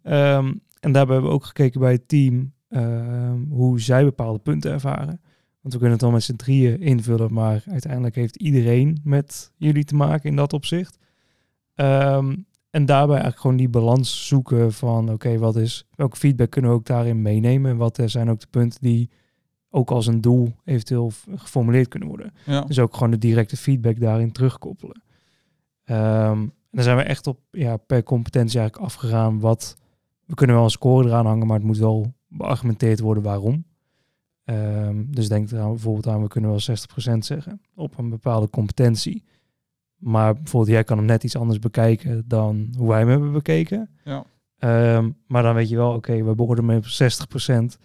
Um, 0.04 0.62
en 0.80 0.92
daarbij 0.92 1.14
hebben 1.14 1.32
we 1.32 1.38
ook 1.38 1.46
gekeken 1.46 1.80
bij 1.80 1.92
het 1.92 2.08
team 2.08 2.54
um, 2.70 3.48
hoe 3.50 3.80
zij 3.80 4.04
bepaalde 4.04 4.40
punten 4.40 4.72
ervaren. 4.72 5.22
Want 5.62 5.74
we 5.74 5.80
kunnen 5.80 5.92
het 5.92 6.00
dan 6.00 6.12
met 6.12 6.24
z'n 6.24 6.36
drieën 6.36 6.80
invullen, 6.80 7.34
maar 7.34 7.64
uiteindelijk 7.70 8.16
heeft 8.16 8.36
iedereen 8.36 9.00
met 9.04 9.52
jullie 9.58 9.84
te 9.84 9.96
maken 9.96 10.30
in 10.30 10.36
dat 10.36 10.54
opzicht. 10.54 10.98
En 11.76 12.86
daarbij 12.86 13.16
eigenlijk 13.16 13.40
gewoon 13.40 13.58
die 13.58 13.70
balans 13.70 14.28
zoeken 14.28 14.74
van 14.74 15.12
oké, 15.12 15.38
wat 15.38 15.56
is, 15.56 15.88
welke 15.96 16.18
feedback 16.18 16.50
kunnen 16.50 16.72
we 16.72 16.78
ook 16.78 16.86
daarin 16.86 17.22
meenemen? 17.22 17.72
En 17.72 17.78
wat 17.78 18.02
zijn 18.06 18.30
ook 18.30 18.40
de 18.40 18.48
punten 18.50 18.80
die 18.82 19.10
ook 19.76 19.92
als 19.92 20.08
een 20.08 20.22
doel 20.22 20.56
eventueel 20.64 21.12
geformuleerd 21.36 21.88
kunnen 21.88 22.10
worden. 22.10 22.34
Ja. 22.46 22.62
Dus 22.62 22.80
ook 22.80 22.94
gewoon 22.94 23.12
de 23.12 23.18
directe 23.18 23.58
feedback 23.58 24.00
daarin 24.00 24.32
terugkoppelen. 24.32 25.02
Um, 25.86 25.96
en 26.42 26.54
dan 26.72 26.84
zijn 26.84 26.98
we 26.98 27.04
echt 27.04 27.28
op 27.28 27.40
ja, 27.52 27.78
per 27.78 28.04
competentie 28.04 28.60
eigenlijk 28.60 28.92
afgegaan 28.92 29.40
wat 29.40 29.76
we 30.26 30.34
kunnen 30.34 30.56
wel 30.56 30.66
een 30.66 30.70
score 30.72 31.08
eraan 31.08 31.26
hangen, 31.26 31.48
maar 31.48 31.58
het 31.58 31.66
moet 31.66 31.78
wel 31.78 32.14
beargumenteerd 32.28 33.00
worden 33.00 33.24
waarom. 33.24 33.66
Um, 34.46 35.08
dus 35.12 35.28
denk 35.28 35.50
er 35.52 35.68
bijvoorbeeld 35.68 36.08
aan, 36.08 36.22
we 36.22 36.28
kunnen 36.28 36.50
wel 36.50 36.78
60% 37.16 37.18
zeggen 37.18 37.62
op 37.76 37.98
een 37.98 38.10
bepaalde 38.10 38.50
competentie. 38.50 39.24
Maar 39.96 40.34
bijvoorbeeld, 40.34 40.72
jij 40.74 40.84
kan 40.84 40.98
hem 40.98 41.06
net 41.06 41.24
iets 41.24 41.36
anders 41.36 41.60
bekijken 41.60 42.24
dan 42.28 42.74
hoe 42.78 42.88
wij 42.88 43.00
hem 43.00 43.10
hebben 43.10 43.32
bekeken. 43.32 43.90
Ja. 44.04 44.26
Um, 44.98 45.18
maar 45.28 45.44
dan 45.44 45.56
weet 45.56 45.70
je 45.70 45.76
wel, 45.76 45.88
oké, 45.88 45.98
okay, 45.98 46.24
we 46.24 46.36
beoordelen 46.36 46.70
hem 46.70 46.78
op 46.78 47.76
60% 47.76 47.80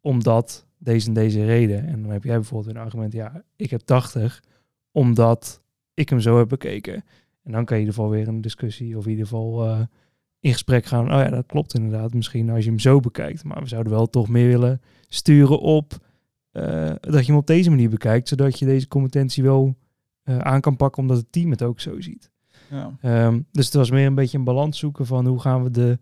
omdat 0.00 0.65
deze 0.78 1.08
en 1.08 1.14
deze 1.14 1.44
reden. 1.44 1.86
En 1.86 2.02
dan 2.02 2.10
heb 2.10 2.24
jij 2.24 2.34
bijvoorbeeld 2.34 2.76
een 2.76 2.82
argument, 2.82 3.12
ja, 3.12 3.42
ik 3.56 3.70
heb 3.70 3.80
80 3.80 4.42
omdat 4.90 5.62
ik 5.94 6.08
hem 6.08 6.20
zo 6.20 6.38
heb 6.38 6.48
bekeken. 6.48 6.94
En 7.42 7.52
dan 7.52 7.64
kan 7.64 7.76
je 7.76 7.82
in 7.82 7.88
ieder 7.88 7.94
geval 7.94 8.10
weer 8.10 8.28
een 8.28 8.40
discussie 8.40 8.96
of 8.96 9.04
in 9.04 9.10
ieder 9.10 9.26
geval 9.26 9.66
uh, 9.66 9.80
in 10.40 10.52
gesprek 10.52 10.84
gaan. 10.84 11.04
Oh 11.04 11.20
ja, 11.20 11.28
dat 11.28 11.46
klopt 11.46 11.74
inderdaad. 11.74 12.14
Misschien 12.14 12.50
als 12.50 12.64
je 12.64 12.70
hem 12.70 12.78
zo 12.78 13.00
bekijkt. 13.00 13.44
Maar 13.44 13.62
we 13.62 13.68
zouden 13.68 13.92
wel 13.92 14.06
toch 14.06 14.28
meer 14.28 14.48
willen 14.48 14.80
sturen 15.08 15.60
op 15.60 15.92
uh, 16.52 16.92
dat 17.00 17.20
je 17.20 17.32
hem 17.32 17.40
op 17.40 17.46
deze 17.46 17.70
manier 17.70 17.90
bekijkt. 17.90 18.28
Zodat 18.28 18.58
je 18.58 18.66
deze 18.66 18.88
competentie 18.88 19.42
wel 19.42 19.76
uh, 20.24 20.38
aan 20.38 20.60
kan 20.60 20.76
pakken 20.76 21.02
omdat 21.02 21.16
het 21.16 21.32
team 21.32 21.50
het 21.50 21.62
ook 21.62 21.80
zo 21.80 22.00
ziet. 22.00 22.30
Ja. 22.70 23.26
Um, 23.26 23.46
dus 23.52 23.64
het 23.64 23.74
was 23.74 23.90
meer 23.90 24.06
een 24.06 24.14
beetje 24.14 24.38
een 24.38 24.44
balans 24.44 24.78
zoeken 24.78 25.06
van 25.06 25.26
hoe 25.26 25.40
gaan 25.40 25.62
we 25.62 25.70
de 25.70 25.98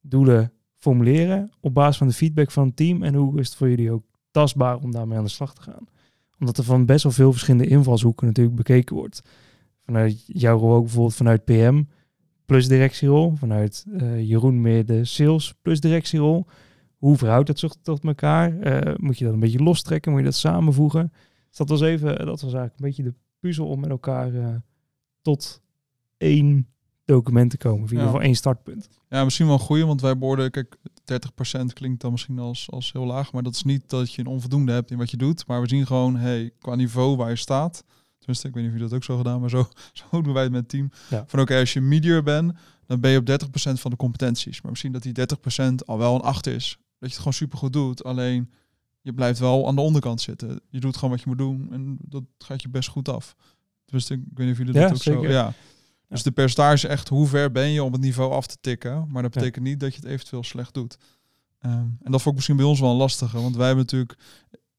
doelen 0.00 0.52
formuleren 0.76 1.50
op 1.60 1.74
basis 1.74 1.96
van 1.96 2.06
de 2.06 2.12
feedback 2.12 2.50
van 2.50 2.66
het 2.66 2.76
team? 2.76 3.02
En 3.02 3.14
hoe 3.14 3.40
is 3.40 3.48
het 3.48 3.56
voor 3.56 3.68
jullie 3.68 3.92
ook 3.92 4.04
tastbaar 4.38 4.76
om 4.76 4.90
daarmee 4.90 5.18
aan 5.18 5.24
de 5.24 5.30
slag 5.30 5.54
te 5.54 5.62
gaan? 5.62 5.86
Omdat 6.38 6.58
er 6.58 6.64
van 6.64 6.86
best 6.86 7.02
wel 7.02 7.12
veel 7.12 7.30
verschillende 7.30 7.66
invalshoeken 7.66 8.26
natuurlijk 8.26 8.56
bekeken 8.56 8.96
wordt. 8.96 9.22
Vanuit 9.84 10.24
jouw 10.26 10.58
rol 10.58 10.74
ook 10.74 10.82
bijvoorbeeld 10.82 11.14
vanuit 11.14 11.44
PM 11.44 11.82
plus 12.46 12.68
directierol. 12.68 13.34
Vanuit 13.36 13.84
eh, 13.92 14.28
Jeroen 14.28 14.60
meer 14.60 14.86
de 14.86 15.04
sales 15.04 15.54
plus 15.62 15.80
directierol. 15.80 16.46
Hoe 16.96 17.16
verhoudt 17.16 17.48
het 17.48 17.58
zich 17.58 17.74
tot 17.82 18.04
elkaar? 18.04 18.60
Eh, 18.60 18.94
moet 18.96 19.18
je 19.18 19.24
dat 19.24 19.34
een 19.34 19.40
beetje 19.40 19.62
lostrekken? 19.62 20.10
Moet 20.10 20.20
je 20.20 20.26
dat 20.26 20.34
samenvoegen? 20.34 21.12
Dus 21.48 21.56
dat 21.56 21.68
was 21.68 21.80
even, 21.80 22.08
dat 22.16 22.40
was 22.40 22.42
eigenlijk 22.42 22.74
een 22.76 22.86
beetje 22.86 23.02
de 23.02 23.14
puzzel 23.40 23.66
om 23.66 23.80
met 23.80 23.90
elkaar 23.90 24.34
eh, 24.34 24.54
tot 25.22 25.60
één 26.16 26.66
document 27.08 27.50
te 27.50 27.56
komen. 27.56 27.82
In 27.84 27.88
ieder 27.90 28.04
geval 28.04 28.22
één 28.22 28.34
startpunt. 28.34 28.88
Ja, 29.08 29.24
misschien 29.24 29.46
wel 29.46 29.54
een 29.54 29.60
goeie, 29.60 29.84
want 29.86 30.00
wij 30.00 30.18
beoordelen, 30.18 30.50
kijk, 30.50 30.76
30% 31.58 31.60
klinkt 31.72 32.00
dan 32.00 32.10
misschien 32.10 32.38
als, 32.38 32.70
als 32.70 32.92
heel 32.92 33.04
laag, 33.04 33.32
maar 33.32 33.42
dat 33.42 33.54
is 33.54 33.62
niet 33.62 33.90
dat 33.90 34.12
je 34.12 34.20
een 34.20 34.26
onvoldoende 34.26 34.72
hebt 34.72 34.90
in 34.90 34.98
wat 34.98 35.10
je 35.10 35.16
doet, 35.16 35.46
maar 35.46 35.60
we 35.60 35.68
zien 35.68 35.86
gewoon, 35.86 36.16
hey, 36.16 36.50
qua 36.58 36.74
niveau 36.74 37.16
waar 37.16 37.30
je 37.30 37.36
staat, 37.36 37.84
tenminste, 38.18 38.48
ik 38.48 38.54
weet 38.54 38.62
niet 38.62 38.72
of 38.72 38.78
jullie 38.78 38.90
dat 38.90 38.98
ook 38.98 39.04
zo 39.04 39.16
gedaan, 39.16 39.40
maar 39.40 39.50
zo, 39.50 39.68
zo 40.10 40.22
doen 40.22 40.32
wij 40.32 40.42
het 40.42 40.52
met 40.52 40.60
het 40.60 40.70
team, 40.70 40.90
Ja. 41.10 41.24
van 41.26 41.40
oké, 41.40 41.58
als 41.58 41.72
je 41.72 41.80
medior 41.80 42.22
bent, 42.22 42.52
dan 42.86 43.00
ben 43.00 43.10
je 43.10 43.18
op 43.18 43.26
30% 43.26 43.72
van 43.72 43.90
de 43.90 43.96
competenties, 43.96 44.60
maar 44.60 44.70
misschien 44.70 44.92
dat 44.92 45.02
die 45.02 45.12
30% 45.70 45.74
al 45.86 45.98
wel 45.98 46.14
een 46.14 46.20
8 46.20 46.46
is, 46.46 46.68
dat 46.78 46.84
je 46.98 47.06
het 47.06 47.16
gewoon 47.16 47.32
supergoed 47.32 47.72
doet, 47.72 48.04
alleen 48.04 48.50
je 49.00 49.12
blijft 49.12 49.38
wel 49.38 49.66
aan 49.68 49.74
de 49.74 49.80
onderkant 49.80 50.20
zitten. 50.20 50.60
Je 50.70 50.80
doet 50.80 50.94
gewoon 50.94 51.10
wat 51.10 51.20
je 51.20 51.26
moet 51.28 51.38
doen 51.38 51.68
en 51.72 51.96
dat 52.00 52.22
gaat 52.38 52.62
je 52.62 52.68
best 52.68 52.88
goed 52.88 53.08
af. 53.08 53.36
Dus 53.84 54.10
ik 54.10 54.20
weet 54.34 54.46
niet 54.46 54.50
of 54.52 54.58
jullie 54.58 54.74
Ja, 54.74 54.80
dat 54.82 54.90
ook 54.92 55.02
zeker. 55.02 55.22
zo... 55.24 55.28
Ja. 55.30 55.52
Dus 56.08 56.22
de 56.22 56.30
percentage 56.30 56.86
is 56.86 56.92
echt 56.92 57.08
hoe 57.08 57.26
ver 57.26 57.52
ben 57.52 57.70
je 57.70 57.82
om 57.82 57.92
het 57.92 58.00
niveau 58.00 58.32
af 58.32 58.46
te 58.46 58.56
tikken. 58.60 59.06
Maar 59.08 59.22
dat 59.22 59.32
betekent 59.32 59.64
niet 59.64 59.80
dat 59.80 59.94
je 59.94 60.00
het 60.00 60.10
eventueel 60.10 60.44
slecht 60.44 60.74
doet. 60.74 60.98
Ehm, 61.58 61.72
en 61.74 62.10
dat 62.10 62.22
vond 62.22 62.26
ik 62.26 62.34
misschien 62.34 62.56
bij 62.56 62.64
ons 62.64 62.80
wel 62.80 62.90
een 62.90 62.96
lastige. 62.96 63.40
Want 63.40 63.56
wij 63.56 63.66
hebben 63.66 63.84
natuurlijk... 63.84 64.18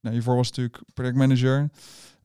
Nou, 0.01 0.15
hiervoor 0.15 0.35
was 0.35 0.47
natuurlijk 0.47 0.81
projectmanager. 0.93 1.69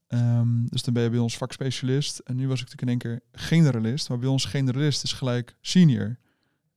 Ehm, 0.07 0.67
dus 0.67 0.83
dan 0.83 0.95
ben 0.95 1.03
je 1.03 1.11
bij 1.11 1.19
ons 1.19 1.37
vakspecialist. 1.37 2.19
En 2.19 2.37
nu 2.37 2.49
was 2.49 2.61
ik 2.61 2.71
natuurlijk 2.71 2.83
in 2.83 2.89
één 2.89 3.19
keer 3.19 3.41
generalist. 3.43 4.09
Maar 4.09 4.19
bij 4.19 4.29
ons 4.29 4.45
generalist 4.45 5.03
is 5.03 5.13
gelijk 5.13 5.57
senior. 5.61 6.19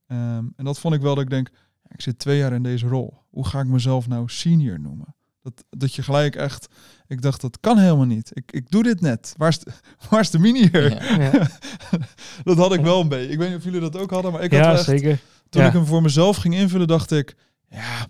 Ehm, 0.06 0.46
en 0.56 0.64
dat 0.64 0.78
vond 0.78 0.94
ik 0.94 1.00
wel 1.00 1.14
dat 1.14 1.24
ik 1.24 1.30
denk... 1.30 1.50
ik 1.88 2.00
zit 2.00 2.18
twee 2.18 2.38
jaar 2.38 2.52
in 2.52 2.62
deze 2.62 2.86
rol. 2.88 3.22
Hoe 3.30 3.46
ga 3.46 3.60
ik 3.60 3.66
mezelf 3.66 4.08
nou 4.08 4.28
senior 4.28 4.80
noemen? 4.80 5.14
Dat, 5.54 5.64
dat 5.78 5.94
je 5.94 6.02
gelijk 6.02 6.36
echt... 6.36 6.68
Ik 7.06 7.22
dacht, 7.22 7.40
dat 7.40 7.60
kan 7.60 7.78
helemaal 7.78 8.06
niet. 8.06 8.30
Ik, 8.32 8.52
ik 8.52 8.70
doe 8.70 8.82
dit 8.82 9.00
net. 9.00 9.34
Waar 9.36 9.48
is 9.48 9.58
de, 9.58 9.70
waar 10.10 10.20
is 10.20 10.30
de 10.30 10.38
minier? 10.38 10.90
Ja. 10.90 11.22
Ja, 11.22 11.48
dat 12.44 12.56
had 12.56 12.72
ik 12.74 12.80
wel 12.80 13.00
een 13.00 13.08
beetje. 13.08 13.32
Ik 13.32 13.38
weet 13.38 13.48
niet 13.48 13.58
of 13.58 13.64
jullie 13.64 13.80
dat 13.80 13.96
ook 13.96 14.10
hadden, 14.10 14.32
maar 14.32 14.42
ik 14.42 14.52
had 14.52 14.64
ja 14.64 14.72
echt, 14.72 14.84
zeker. 14.84 15.20
toen 15.48 15.62
Ja. 15.62 15.68
ik 15.68 15.72
hem 15.74 15.84
voor 15.86 16.02
mezelf 16.02 16.36
ging 16.36 16.54
invullen, 16.54 16.86
dacht 16.86 17.10
ik, 17.10 17.36
ja, 17.70 18.06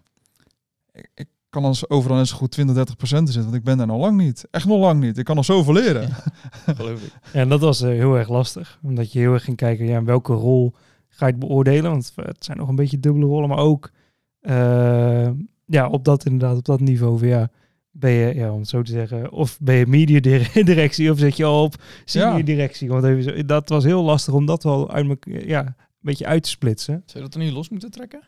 ik, 0.92 1.11
ik 1.14 1.28
kan 1.50 1.64
als 1.64 1.88
overal 1.88 2.26
zo 2.26 2.37
goed 2.37 2.50
20, 2.50 2.75
30 2.75 2.97
procent 2.97 3.26
zitten, 3.26 3.45
want 3.45 3.54
ik 3.57 3.64
ben 3.64 3.78
daar 3.78 3.87
nog 3.87 4.00
lang 4.00 4.16
niet. 4.16 4.47
Echt 4.50 4.66
nog 4.66 4.80
lang 4.80 5.00
niet. 5.00 5.18
Ik 5.18 5.25
kan 5.25 5.37
nog 5.37 5.45
zoveel 5.45 5.73
leren. 5.73 6.09
Geloof 6.76 7.02
ik. 7.02 7.12
En 7.33 7.49
dat 7.49 7.61
was 7.61 7.80
eh, 7.80 7.88
heel 7.88 8.14
erg 8.16 8.28
lastig. 8.28 8.78
Omdat 8.83 9.12
je 9.12 9.18
heel 9.18 9.33
erg 9.33 9.45
ging 9.45 9.57
kijken, 9.57 9.87
ja, 9.87 9.99
in 9.99 10.04
welke 10.04 10.33
rol 10.33 10.75
ga 11.09 11.26
je 11.26 11.33
het 11.33 11.40
beoordelen? 11.40 11.90
Want 11.90 12.12
het 12.14 12.45
zijn 12.45 12.59
nog 12.59 12.68
een 12.68 12.76
beetje 12.76 13.00
dubbele 13.00 13.26
rollen, 13.26 13.49
maar 13.49 13.59
ook 13.59 13.90
eh, 14.40 15.30
ja, 15.68 15.88
op 15.88 16.04
dat 16.04 16.25
inderdaad, 16.25 16.56
op 16.56 16.64
dat 16.64 16.80
niveau 16.80 17.18
weer, 17.18 17.28
ja, 17.30 17.50
ben 17.90 18.10
je, 18.10 18.34
ja, 18.34 18.52
om 18.52 18.58
het 18.60 18.68
zo 18.68 18.82
te 18.82 18.90
zeggen, 18.92 19.32
of 19.32 19.58
ben 19.60 19.75
je 19.75 19.87
media 19.87 20.20
dire- 20.20 20.62
directie 20.72 21.10
of 21.10 21.18
zit 21.18 21.37
je 21.37 21.44
al 21.44 21.62
op 21.62 21.75
senior 22.04 22.37
Ja. 22.38 22.42
directie? 22.44 22.88
Want 22.88 23.04
even 23.04 23.22
zo, 23.22 23.44
dat 23.44 23.68
was 23.68 23.84
heel 23.84 24.02
lastig 24.02 24.34
om 24.34 24.46
dat 24.46 24.62
wel 24.62 24.90
uit 24.90 25.16
ja, 25.25 25.66
een 25.66 25.75
beetje 26.00 26.26
uit 26.26 26.42
te 26.42 26.48
splitsen. 26.48 26.94
Zou 27.06 27.18
je 27.18 27.20
dat 27.20 27.32
dan 27.32 27.42
niet 27.42 27.52
los 27.52 27.68
moeten 27.68 27.90
trekken? 27.90 28.20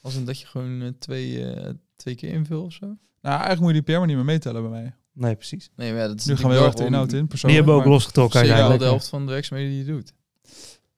Als 0.00 0.14
een 0.14 0.24
dat 0.24 0.40
je 0.40 0.46
gewoon 0.46 0.82
eh, 0.82 0.88
twee, 0.98 1.44
eh, 1.52 1.70
twee 1.96 2.14
keer 2.14 2.30
invult 2.30 2.64
of 2.66 2.72
zo? 2.72 2.86
Nou, 2.86 2.96
eigenlijk 3.40 3.60
moet 3.60 3.74
je 3.74 3.82
die 3.82 3.82
PR 3.92 3.98
maar 3.98 4.06
niet 4.06 4.16
meer 4.16 4.24
meetellen 4.24 4.62
bij 4.62 4.70
mij. 4.70 4.94
Nee, 5.12 5.34
precies. 5.36 5.70
Nee, 5.76 5.92
maar 5.92 6.00
ja, 6.00 6.06
dat 6.08 6.18
is 6.18 6.24
Nu 6.24 6.36
gaan 6.36 6.50
we 6.50 6.56
heel 6.56 6.64
erg 6.64 6.74
de 6.74 6.84
inhoud 6.84 7.12
in, 7.12 7.18
Die 7.18 7.26
persoonlijk. 7.26 7.64
hebben 7.64 7.82
we 7.82 7.86
ook 7.86 7.92
losgetrokken 7.94 8.46
wel 8.46 8.78
de 8.78 8.84
helft 8.84 9.08
van 9.08 9.26
de 9.26 9.32
werkzaamheden 9.32 9.72
die 9.74 9.84
je 9.84 9.92
doet. 9.92 10.12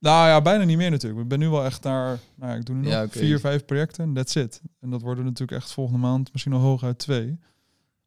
Nou 0.01 0.29
ja, 0.29 0.41
bijna 0.43 0.65
niet 0.65 0.77
meer 0.77 0.91
natuurlijk. 0.91 1.23
Ik 1.23 1.29
ben 1.29 1.39
nu 1.39 1.49
wel 1.49 1.65
echt 1.65 1.83
naar, 1.83 2.19
nou 2.37 2.53
ja, 2.53 2.59
ik 2.59 2.65
doe 2.65 2.75
nu 2.75 2.83
nog 2.83 2.91
Ja, 2.91 3.03
oké. 3.03 3.19
vier, 3.19 3.41
vijf 3.41 3.65
projecten, 3.65 4.13
that's 4.15 4.35
it. 4.35 4.63
En 4.81 4.91
dat 4.91 5.03
worden 5.03 5.25
natuurlijk 5.25 5.63
echt 5.63 5.73
volgende 5.73 5.99
maand 6.01 6.33
misschien 6.33 6.53
nog 6.53 6.63
hooguit 6.63 6.99
twee. 6.99 7.39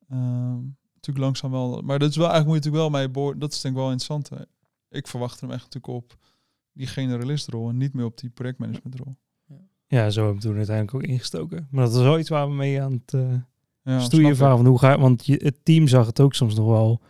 Ehm, 0.09 0.55
natuurlijk 0.93 1.25
langzaam 1.25 1.51
wel. 1.51 1.81
Maar 1.81 1.99
dat 1.99 2.09
is 2.09 2.15
wel 2.15 2.29
eigenlijk 2.29 2.55
moet 2.55 2.63
je 2.63 2.69
natuurlijk 2.69 2.91
wel 2.93 3.01
mee 3.01 3.09
boor. 3.11 3.39
Dat 3.39 3.51
is 3.53 3.61
denk 3.61 3.75
ik 3.75 3.81
wel 3.81 3.91
interessant. 3.91 4.29
hè. 4.29 4.37
Ik 4.97 5.07
verwacht 5.07 5.39
hem 5.41 5.51
echt 5.51 5.63
natuurlijk 5.63 5.93
op 5.93 6.17
die 6.73 6.87
generalistrol 6.87 7.69
en 7.69 7.77
niet 7.77 7.93
meer 7.93 8.05
op 8.05 8.17
die 8.17 8.29
projectmanagementrol. 8.29 9.15
Ja, 9.87 10.09
zo 10.09 10.23
hebben 10.23 10.41
we 10.41 10.47
toen 10.47 10.57
uiteindelijk 10.57 10.95
ook 10.95 11.03
ingestoken. 11.03 11.67
Maar 11.71 11.83
dat 11.83 11.93
was 11.93 12.03
wel 12.03 12.19
iets 12.19 12.29
waar 12.29 12.47
we 12.47 12.53
mee 12.53 12.81
aan 12.81 12.91
het 12.91 13.13
eh 13.13 13.33
Ja, 13.83 13.99
stoeien 13.99 14.31
ik. 14.31 14.35
waren. 14.35 14.57
Van 14.57 14.65
hoe 14.65 14.79
ga, 14.79 14.99
want 14.99 15.25
je, 15.25 15.39
het 15.43 15.65
team 15.65 15.87
zag 15.87 16.05
het 16.05 16.19
ook 16.19 16.33
soms 16.33 16.55
nog 16.55 16.65
wel. 16.67 17.01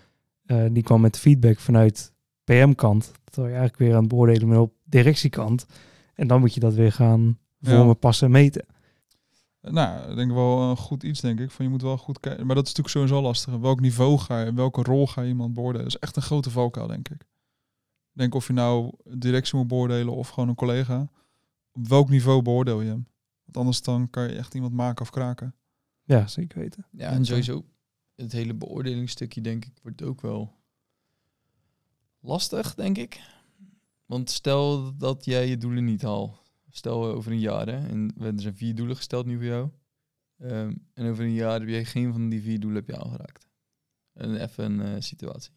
eh, 0.45 0.65
die 0.71 0.83
kwam 0.83 1.01
met 1.01 1.17
feedback 1.19 1.59
vanuit 1.59 2.13
PM-kant. 2.43 3.11
Terwijl 3.33 3.53
je 3.53 3.59
eigenlijk 3.59 3.77
weer 3.89 3.95
aan 3.95 4.03
het 4.03 4.11
beoordelen 4.13 4.49
bent 4.49 4.61
op 4.61 4.73
directiekant. 4.83 5.65
En 6.13 6.27
dan 6.27 6.39
moet 6.39 6.53
je 6.53 6.59
dat 6.59 6.73
weer 6.73 6.91
gaan 6.91 7.39
vormen, 7.61 7.87
Ja. 7.87 7.93
passen 7.93 8.25
en 8.25 8.31
meten. 8.31 8.65
Nou, 9.61 10.09
ik 10.09 10.15
denk 10.15 10.31
wel 10.31 10.61
een 10.69 10.77
goed 10.77 11.03
iets, 11.03 11.21
denk 11.21 11.39
ik. 11.39 11.51
Van 11.51 11.65
je 11.65 11.71
moet 11.71 11.81
wel 11.81 11.97
goed 11.97 12.19
kijken. 12.19 12.45
Maar 12.45 12.55
dat 12.55 12.67
is 12.67 12.73
natuurlijk 12.73 12.95
sowieso 13.07 13.27
lastig. 13.27 13.55
Welk 13.57 13.79
niveau 13.79 14.17
ga 14.17 14.41
je, 14.41 14.53
welke 14.53 14.81
rol 14.83 15.07
ga 15.07 15.21
je 15.21 15.27
iemand 15.27 15.53
beoordelen? 15.53 15.83
Dat 15.83 15.93
is 15.95 15.99
echt 15.99 16.15
een 16.15 16.21
grote 16.21 16.49
valkuil, 16.49 16.87
denk 16.87 17.09
ik. 17.09 17.21
Ik 17.21 18.19
denk 18.19 18.35
of 18.35 18.47
je 18.47 18.53
nou 18.53 18.91
directie 19.17 19.57
moet 19.57 19.67
beoordelen 19.67 20.13
of 20.13 20.29
gewoon 20.29 20.49
een 20.49 20.55
collega. 20.55 21.09
Op 21.71 21.87
welk 21.87 22.09
niveau 22.09 22.41
beoordeel 22.41 22.81
je 22.81 22.89
hem? 22.89 23.07
Want 23.43 23.57
anders 23.57 23.81
dan 23.81 24.09
kan 24.09 24.23
je 24.23 24.35
echt 24.35 24.53
iemand 24.53 24.73
maken 24.73 25.01
of 25.01 25.09
kraken. 25.09 25.55
Ja, 26.03 26.27
zeker 26.27 26.59
weten. 26.59 26.85
Ja, 26.91 27.09
En 27.09 27.25
sowieso 27.25 27.65
het 28.15 28.31
hele 28.31 28.53
beoordelingsstukje, 28.53 29.41
denk 29.41 29.65
ik, 29.65 29.73
wordt 29.81 30.03
ook 30.03 30.21
wel 30.21 30.53
lastig, 32.23 32.75
denk 32.75 32.97
ik. 32.97 33.21
Want 34.05 34.29
stel 34.29 34.97
dat 34.97 35.25
jij 35.25 35.47
je 35.47 35.57
doelen 35.57 35.85
niet 35.85 36.01
haalt. 36.01 36.41
Stel 36.69 37.05
over 37.05 37.31
een 37.31 37.39
jaar, 37.39 37.67
hè, 37.67 37.87
en 37.87 38.13
er 38.19 38.33
zijn 38.35 38.55
vier 38.55 38.75
doelen 38.75 38.95
gesteld 38.95 39.25
nu 39.25 39.35
voor 39.35 39.45
jou. 39.45 39.69
Ehm, 40.37 40.75
en 40.93 41.09
over 41.09 41.23
een 41.23 41.33
jaar 41.33 41.59
heb 41.59 41.69
jij 41.69 41.85
geen 41.85 42.11
van 42.11 42.29
die 42.29 42.41
vier 42.41 42.59
doelen 42.59 42.85
heb 42.85 42.95
je 42.95 43.03
aangeraakt. 43.03 43.47
En 44.13 44.41
even 44.41 44.79
een 44.79 44.95
eh, 44.95 45.01
situatie. 45.01 45.53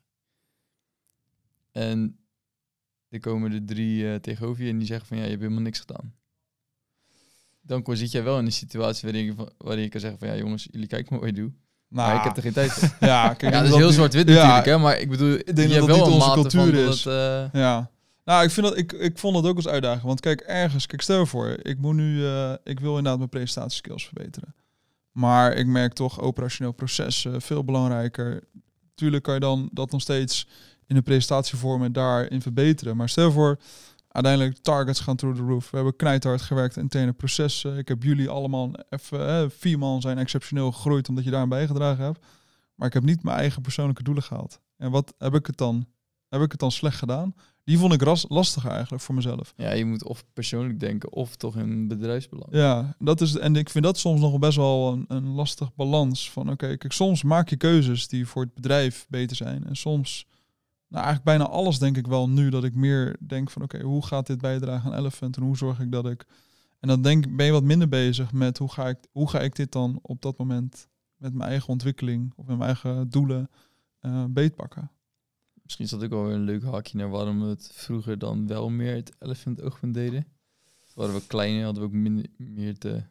En 1.70 2.18
er 3.08 3.20
komen 3.20 3.52
er 3.52 3.64
drie 3.64 4.12
eh, 4.12 4.14
tegenover 4.14 4.64
je 4.64 4.70
en 4.70 4.78
die 4.78 4.86
zeggen 4.86 5.06
van 5.06 5.16
ja, 5.16 5.22
je 5.22 5.28
hebt 5.28 5.42
helemaal 5.42 5.62
niks 5.62 5.80
gedaan. 5.80 6.14
Dan 7.60 7.96
zit 7.96 8.10
jij 8.10 8.22
wel 8.22 8.38
in 8.38 8.44
een 8.44 8.52
situatie 8.52 9.12
waarin 9.12 9.24
je, 9.24 9.54
waarin 9.58 9.82
je 9.82 9.90
kan 9.90 10.00
zeggen 10.00 10.18
van 10.18 10.28
ja 10.28 10.36
jongens, 10.36 10.68
jullie 10.70 10.86
kijken 10.86 11.12
maar 11.12 11.20
wat 11.20 11.36
je 11.36 11.42
doet. 11.42 11.54
Nou, 11.88 12.08
maar 12.08 12.16
ik 12.16 12.22
heb 12.24 12.36
er 12.36 12.42
geen 12.42 12.52
tijd 12.52 12.72
voor. 12.72 12.88
ja, 13.08 13.34
kijk, 13.34 13.40
Ja, 13.40 13.46
ik 13.46 13.52
dat 13.52 13.64
is 13.64 13.76
heel 13.76 13.86
die- 13.86 13.94
zwart-wit 13.96 14.28
ja, 14.28 14.34
natuurlijk, 14.34 14.66
hè. 14.66 14.78
Maar 14.78 14.98
ik 14.98 15.10
bedoel, 15.10 15.38
denk 15.54 15.58
je 15.70 15.78
dat 15.78 15.86
wel 15.86 15.96
een 15.96 16.02
onze 16.12 16.18
mate 16.18 16.40
cultuur 16.40 16.60
van 16.60 16.84
dat 16.84 16.94
is. 16.94 17.04
het, 17.04 17.12
eh, 17.52 17.60
Ja. 17.60 17.90
Nou, 18.24 18.44
ik, 18.44 18.50
vind 18.50 18.66
dat, 18.66 18.76
ik, 18.78 18.92
ik 18.92 19.18
vond 19.18 19.34
dat 19.34 19.46
ook 19.46 19.56
als 19.56 19.68
uitdaging. 19.68 20.02
Want 20.02 20.20
kijk, 20.20 20.40
ergens, 20.40 20.86
kijk, 20.86 21.02
stel 21.02 21.18
je 21.20 21.26
voor, 21.26 21.56
ik 21.62 21.78
moet 21.78 21.94
nu, 21.94 22.26
eh, 22.26 22.52
ik 22.64 22.80
wil 22.80 22.88
inderdaad 22.90 23.16
mijn 23.18 23.28
presentatieskills 23.30 24.04
verbeteren. 24.04 24.54
Maar 25.12 25.52
ik 25.52 25.66
merk 25.66 25.92
toch 25.92 26.20
operationeel 26.20 26.72
processen 26.72 27.42
veel 27.42 27.64
belangrijker. 27.64 28.42
Tuurlijk 28.94 29.22
kan 29.22 29.34
je 29.34 29.40
dan 29.40 29.68
dat 29.72 29.90
nog 29.90 30.00
steeds 30.00 30.46
in 30.86 30.96
een 30.96 31.02
presentatievorm 31.02 31.82
en 31.84 31.92
daarin 31.92 32.42
verbeteren. 32.42 32.96
Maar 32.96 33.08
stel 33.08 33.26
je 33.26 33.32
voor, 33.32 33.58
uiteindelijk 34.16 34.58
targets 34.62 35.00
gaan 35.00 35.16
through 35.16 35.38
the 35.38 35.44
roof. 35.44 35.70
We 35.70 35.76
hebben 35.76 35.96
knijthard 35.96 36.42
gewerkt, 36.42 36.76
interne 36.76 37.12
processen. 37.12 37.78
Ik 37.78 37.88
heb 37.88 38.02
jullie 38.02 38.28
allemaal 38.28 38.70
even, 38.88 39.28
eh, 39.28 39.44
vier 39.48 39.78
man 39.78 40.00
zijn 40.00 40.18
exceptioneel 40.18 40.72
gegroeid 40.72 41.08
omdat 41.08 41.24
je 41.24 41.30
daar 41.30 41.40
aan 41.40 41.48
bijgedragen 41.48 42.04
hebt. 42.04 42.26
Maar 42.74 42.86
ik 42.86 42.94
heb 42.94 43.02
niet 43.02 43.22
mijn 43.22 43.38
eigen 43.38 43.62
persoonlijke 43.62 44.02
doelen 44.02 44.22
gehaald. 44.22 44.60
En 44.76 44.90
wat 44.90 45.14
heb 45.18 45.34
ik 45.34 45.46
het 45.46 45.56
dan? 45.56 45.86
Heb 46.28 46.40
ik 46.40 46.50
het 46.50 46.60
dan 46.60 46.72
slecht 46.72 46.98
gedaan? 46.98 47.34
Die 47.64 47.78
vond 47.78 47.92
ik 47.92 48.02
ras, 48.02 48.24
lastiger 48.28 48.70
eigenlijk 48.70 49.02
voor 49.02 49.14
mezelf. 49.14 49.52
ja, 49.56 49.72
je 49.72 49.84
moet 49.84 50.04
of 50.04 50.24
persoonlijk 50.32 50.80
denken 50.80 51.12
of 51.12 51.36
toch 51.36 51.56
in 51.56 51.88
bedrijfsbelang. 51.88 52.48
Ja, 52.50 52.94
dat 52.98 53.20
is, 53.20 53.36
en 53.36 53.56
ik 53.56 53.70
vind 53.70 53.84
dat 53.84 53.98
soms 53.98 54.20
nog 54.20 54.38
best 54.38 54.56
wel 54.56 54.92
een, 54.92 55.04
een 55.08 55.26
lastig 55.26 55.74
balans. 55.74 56.30
Van 56.30 56.50
oké, 56.50 56.76
kijk, 56.76 56.92
soms 56.92 57.22
maak 57.22 57.48
je 57.48 57.56
keuzes 57.56 58.08
die 58.08 58.26
voor 58.26 58.42
het 58.42 58.54
bedrijf 58.54 59.06
beter 59.08 59.36
zijn. 59.36 59.66
En 59.66 59.76
soms, 59.76 60.26
nou 60.88 61.04
eigenlijk 61.04 61.24
bijna 61.24 61.46
alles 61.46 61.78
denk 61.78 61.96
ik 61.96 62.06
wel 62.06 62.28
nu, 62.28 62.50
dat 62.50 62.64
ik 62.64 62.74
meer 62.74 63.16
denk 63.20 63.50
van 63.50 63.62
oké, 63.62 63.82
hoe 63.82 64.06
gaat 64.06 64.26
dit 64.26 64.40
bijdragen 64.40 64.92
aan 64.92 64.98
Elephant? 64.98 65.36
En 65.36 65.42
hoe 65.42 65.56
zorg 65.56 65.80
ik 65.80 65.92
dat 65.92 66.06
ik... 66.06 66.26
En 66.80 66.88
dan 66.88 67.02
denk, 67.02 67.36
ben 67.36 67.46
je 67.46 67.52
wat 67.52 67.62
minder 67.62 67.88
bezig 67.88 68.32
met 68.32 68.58
hoe 68.58 68.72
ga 68.72 68.88
ik, 68.88 68.98
hoe 69.12 69.30
ga 69.30 69.40
ik 69.40 69.56
dit 69.56 69.72
dan 69.72 69.98
op 70.02 70.22
dat 70.22 70.38
moment 70.38 70.88
met 71.16 71.34
mijn 71.34 71.50
eigen 71.50 71.68
ontwikkeling 71.68 72.32
of 72.36 72.46
met 72.46 72.56
mijn 72.58 72.70
eigen 72.70 73.10
doelen 73.10 73.50
eh 74.00 74.24
beetpakken. 74.28 74.90
Misschien 75.62 75.84
is 75.84 75.90
dat 75.90 76.04
ook 76.04 76.10
wel 76.10 76.24
weer 76.24 76.34
een 76.34 76.40
leuk 76.40 76.62
haakje 76.62 76.98
naar 76.98 77.08
waarom 77.08 77.40
we 77.40 77.46
het 77.46 77.70
vroeger 77.72 78.18
dan 78.18 78.46
wel 78.46 78.70
meer 78.70 78.94
het 78.94 79.12
elephant 79.18 79.62
oogpunt 79.62 79.94
deden. 79.94 80.26
Waren 80.94 81.14
we 81.14 81.26
kleiner, 81.26 81.64
hadden 81.64 81.82
we 81.82 81.88
ook 81.88 81.94
minder, 81.94 82.26
meer 82.36 82.78
te... 82.78 83.02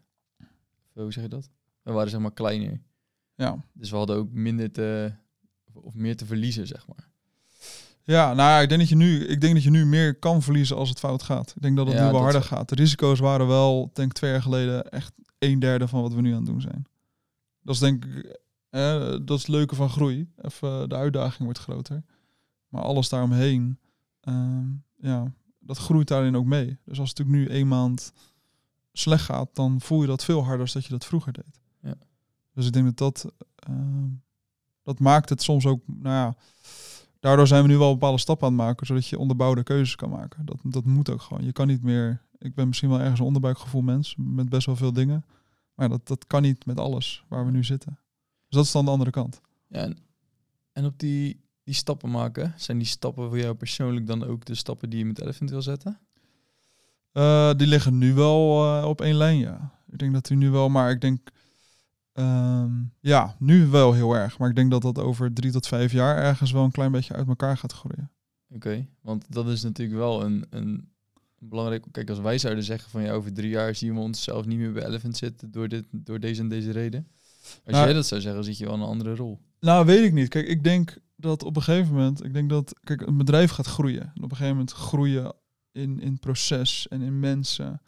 Hoe 0.94 1.12
zeg 1.12 1.24
je 1.24 1.30
dat? 1.30 1.50
We 1.82 1.92
waren 1.92 2.10
zeg 2.10 2.20
maar 2.20 2.34
kleiner. 2.34 2.82
Ja. 3.36 3.64
Dus 3.74 3.90
we 3.90 3.96
hadden 3.96 4.16
ook 4.16 4.32
minder 4.32 4.72
te... 4.72 5.14
Of 5.74 5.94
meer 5.94 6.18
te 6.18 6.26
verliezen, 6.26 6.68
zeg 6.68 6.88
maar. 6.88 7.05
Ja, 8.06 8.34
nou 8.34 8.50
ja, 8.50 8.60
ik 8.60 8.70
denk 8.70 8.82
dat 8.82 8.90
je 8.90 8.96
nu, 8.96 9.26
ik 9.26 9.42
denk 9.42 9.54
dat 9.54 9.64
je 9.64 9.70
nu 9.70 9.86
meer 9.86 10.16
kan 10.16 10.42
verliezen 10.42 10.76
als 10.76 10.90
het 10.90 11.00
fout 11.00 11.24
gaat. 11.24 11.54
Ik 11.56 11.62
denk 11.62 11.76
dat 11.76 11.88
het 11.88 11.96
Ja, 11.96 12.06
nu 12.06 12.12
wel 12.12 12.22
harder 12.22 12.44
gaat. 12.44 12.70
De 12.70 12.76
risico's 12.76 13.20
waren 13.20 13.48
wel, 13.48 13.92
denk 13.94 14.10
ik, 14.10 14.18
twee 14.18 14.32
jaar 14.32 14.42
geleden 14.42 14.90
echt 14.90 15.14
een 15.40 15.60
derde 15.60 15.88
van 15.88 16.02
wat 16.02 16.14
we 16.14 16.22
nu 16.22 16.32
aan 16.32 16.38
het 16.38 16.46
doen 16.46 16.62
zijn. 16.62 16.86
Dat 17.62 17.76
is 17.76 17.82
denk 17.82 18.06
ik, 18.06 18.40
eh, 18.70 19.00
dat 19.00 19.30
is 19.30 19.42
het 19.42 19.48
leuke 19.48 19.76
van 19.76 19.90
groei. 19.90 20.32
Even, 20.38 20.90
de 20.90 20.96
uitdaging 20.96 21.44
wordt 21.44 21.60
groter. 21.60 22.04
Maar 22.68 22.82
alles 22.82 23.10
daaromheen, 23.10 23.80
ehm, 24.22 24.66
ja, 24.98 25.32
dat 25.60 25.78
groeit 25.78 26.08
daarin 26.08 26.36
ook 26.36 26.46
mee. 26.46 26.78
Dus 26.86 27.00
als 27.00 27.10
het 27.10 27.18
natuurlijk 27.18 27.50
nu 27.50 27.56
één 27.56 27.68
maand 27.68 28.14
slecht 28.94 29.24
gaat, 29.24 29.50
dan 29.54 29.82
voel 29.82 30.02
je 30.02 30.08
dat 30.08 30.24
veel 30.24 30.44
harder 30.44 30.66
dan 30.66 30.74
dat 30.74 30.86
je 30.86 30.90
dat 30.90 31.06
vroeger 31.06 31.34
deed. 31.34 31.60
Ja. 31.82 31.96
Dus 32.54 32.66
ik 32.66 32.74
denk 32.74 32.86
dat 32.86 32.98
dat, 32.98 33.34
ehm, 33.56 34.10
dat 34.84 35.00
maakt 35.00 35.30
het 35.30 35.42
soms 35.42 35.66
ook, 35.66 35.82
nou 35.86 36.16
ja, 36.16 36.36
daardoor 37.26 37.48
zijn 37.48 37.62
we 37.62 37.68
nu 37.68 37.78
wel 37.78 37.92
bepaalde 37.92 38.18
stappen 38.18 38.48
aan 38.48 38.54
het 38.54 38.62
maken, 38.62 38.86
zodat 38.86 39.08
je 39.08 39.20
onderbouwde 39.20 39.64
keuzes 39.64 39.96
kan 39.96 40.10
maken. 40.10 40.46
Dat, 40.46 40.58
dat 40.64 40.86
moet 40.86 41.10
ook 41.10 41.22
gewoon. 41.22 41.44
Je 41.44 41.52
kan 41.52 41.68
niet 41.68 41.84
meer, 41.84 42.22
ik 42.38 42.56
ben 42.56 42.68
misschien 42.68 42.90
wel 42.90 43.00
ergens 43.00 43.20
een 43.20 43.26
onderbuikgevoel 43.26 43.82
mens, 43.82 44.16
met 44.18 44.50
best 44.50 44.66
wel 44.66 44.76
veel 44.76 44.94
dingen. 44.94 45.26
Maar 45.76 45.90
dat, 45.90 46.08
dat 46.08 46.28
kan 46.28 46.42
niet 46.42 46.66
met 46.66 46.80
alles 46.80 47.24
waar 47.28 47.46
we 47.46 47.52
nu 47.52 47.64
zitten. 47.64 48.00
Dus 48.48 48.58
dat 48.58 48.66
is 48.66 48.72
dan 48.72 48.86
de 48.86 48.92
andere 48.92 49.12
kant. 49.12 49.42
Ja, 49.68 49.80
en, 49.80 49.98
en 50.72 50.86
op 50.86 51.00
die, 51.00 51.40
die 51.64 51.74
stappen 51.74 52.12
maken, 52.12 52.54
zijn 52.58 52.78
die 52.78 52.88
stappen 52.88 53.28
voor 53.28 53.40
jou 53.40 53.56
persoonlijk 53.56 54.08
dan 54.08 54.24
ook 54.24 54.46
de 54.46 54.56
stappen 54.56 54.90
die 54.90 55.00
je 55.00 55.06
met 55.06 55.22
Elephant 55.22 55.50
wil 55.50 55.62
zetten? 55.62 56.00
Eh, 57.12 57.54
die 57.54 57.68
liggen 57.68 57.98
nu 57.98 58.14
wel 58.14 58.66
eh, 58.66 58.88
op 58.88 59.02
één 59.02 59.16
lijn, 59.16 59.38
ja. 59.38 59.72
Ik 59.92 60.00
denk 60.00 60.14
dat 60.14 60.26
die 60.26 60.38
nu 60.38 60.50
wel, 60.50 60.70
maar 60.70 60.92
ik 60.92 61.02
denk, 61.02 61.32
ehm, 62.16 62.72
ja, 63.00 63.36
nu 63.40 63.68
wel 63.68 63.94
heel 63.94 64.14
erg. 64.16 64.38
Maar 64.38 64.50
ik 64.50 64.56
denk 64.56 64.72
dat 64.72 64.82
dat 64.82 65.00
over 65.00 65.34
drie 65.34 65.52
tot 65.52 65.68
vijf 65.68 65.92
jaar 65.92 66.18
ergens 66.18 66.52
wel 66.52 66.64
een 66.64 66.72
klein 66.72 66.92
beetje 66.92 67.14
uit 67.14 67.28
elkaar 67.28 67.58
gaat 67.58 67.74
groeien. 67.74 68.12
Oké, 68.50 68.88
want 69.02 69.26
dat 69.30 69.48
is 69.48 69.64
natuurlijk 69.64 69.98
wel 69.98 70.24
een, 70.24 70.46
een 70.50 70.90
belangrijk... 71.40 71.86
Kijk, 71.92 72.10
als 72.10 72.20
wij 72.20 72.38
zouden 72.38 72.64
zeggen 72.64 72.90
van 72.92 73.02
ja, 73.02 73.12
over 73.12 73.34
drie 73.34 73.50
jaar 73.50 73.76
zien 73.76 73.94
we 73.94 74.00
onszelf 74.00 74.46
niet 74.46 74.58
meer 74.58 74.72
bij 74.72 74.86
Elephant 74.86 75.18
zitten 75.18 75.52
door, 75.52 75.68
dit, 75.68 75.86
door 75.92 76.20
deze 76.20 76.42
en 76.42 76.50
deze 76.50 76.72
reden. 76.72 77.08
Als 77.44 77.60
Nou, 77.74 77.86
jij 77.86 77.94
dat 77.94 78.06
zou 78.06 78.22
zeggen, 78.22 78.44
zit 78.44 78.58
je 78.58 78.66
wel 78.66 78.74
in 78.74 78.80
een 78.82 78.88
andere 78.88 79.16
rol. 79.16 79.40
Nou, 79.60 79.86
weet 79.86 80.04
ik 80.04 80.14
niet. 80.14 80.28
Kijk, 80.28 80.48
ik 80.48 80.64
denk 80.64 80.98
dat 81.16 81.44
op 81.44 81.56
een 81.56 81.62
gegeven 81.62 81.94
moment, 81.94 82.24
ik 82.24 82.34
denk 82.34 82.50
dat, 82.50 82.80
kijk, 82.84 83.02
een 83.02 83.18
bedrijf 83.18 83.52
gaat 83.52 83.66
groeien. 83.66 84.02
En 84.02 84.24
op 84.24 84.32
een 84.32 84.38
gegeven 84.38 84.50
moment 84.50 84.72
groeien 84.72 85.34
in, 85.72 86.00
in 86.00 86.20
proces 86.20 86.88
en 86.88 87.02
in 87.02 87.20
mensen, 87.20 87.82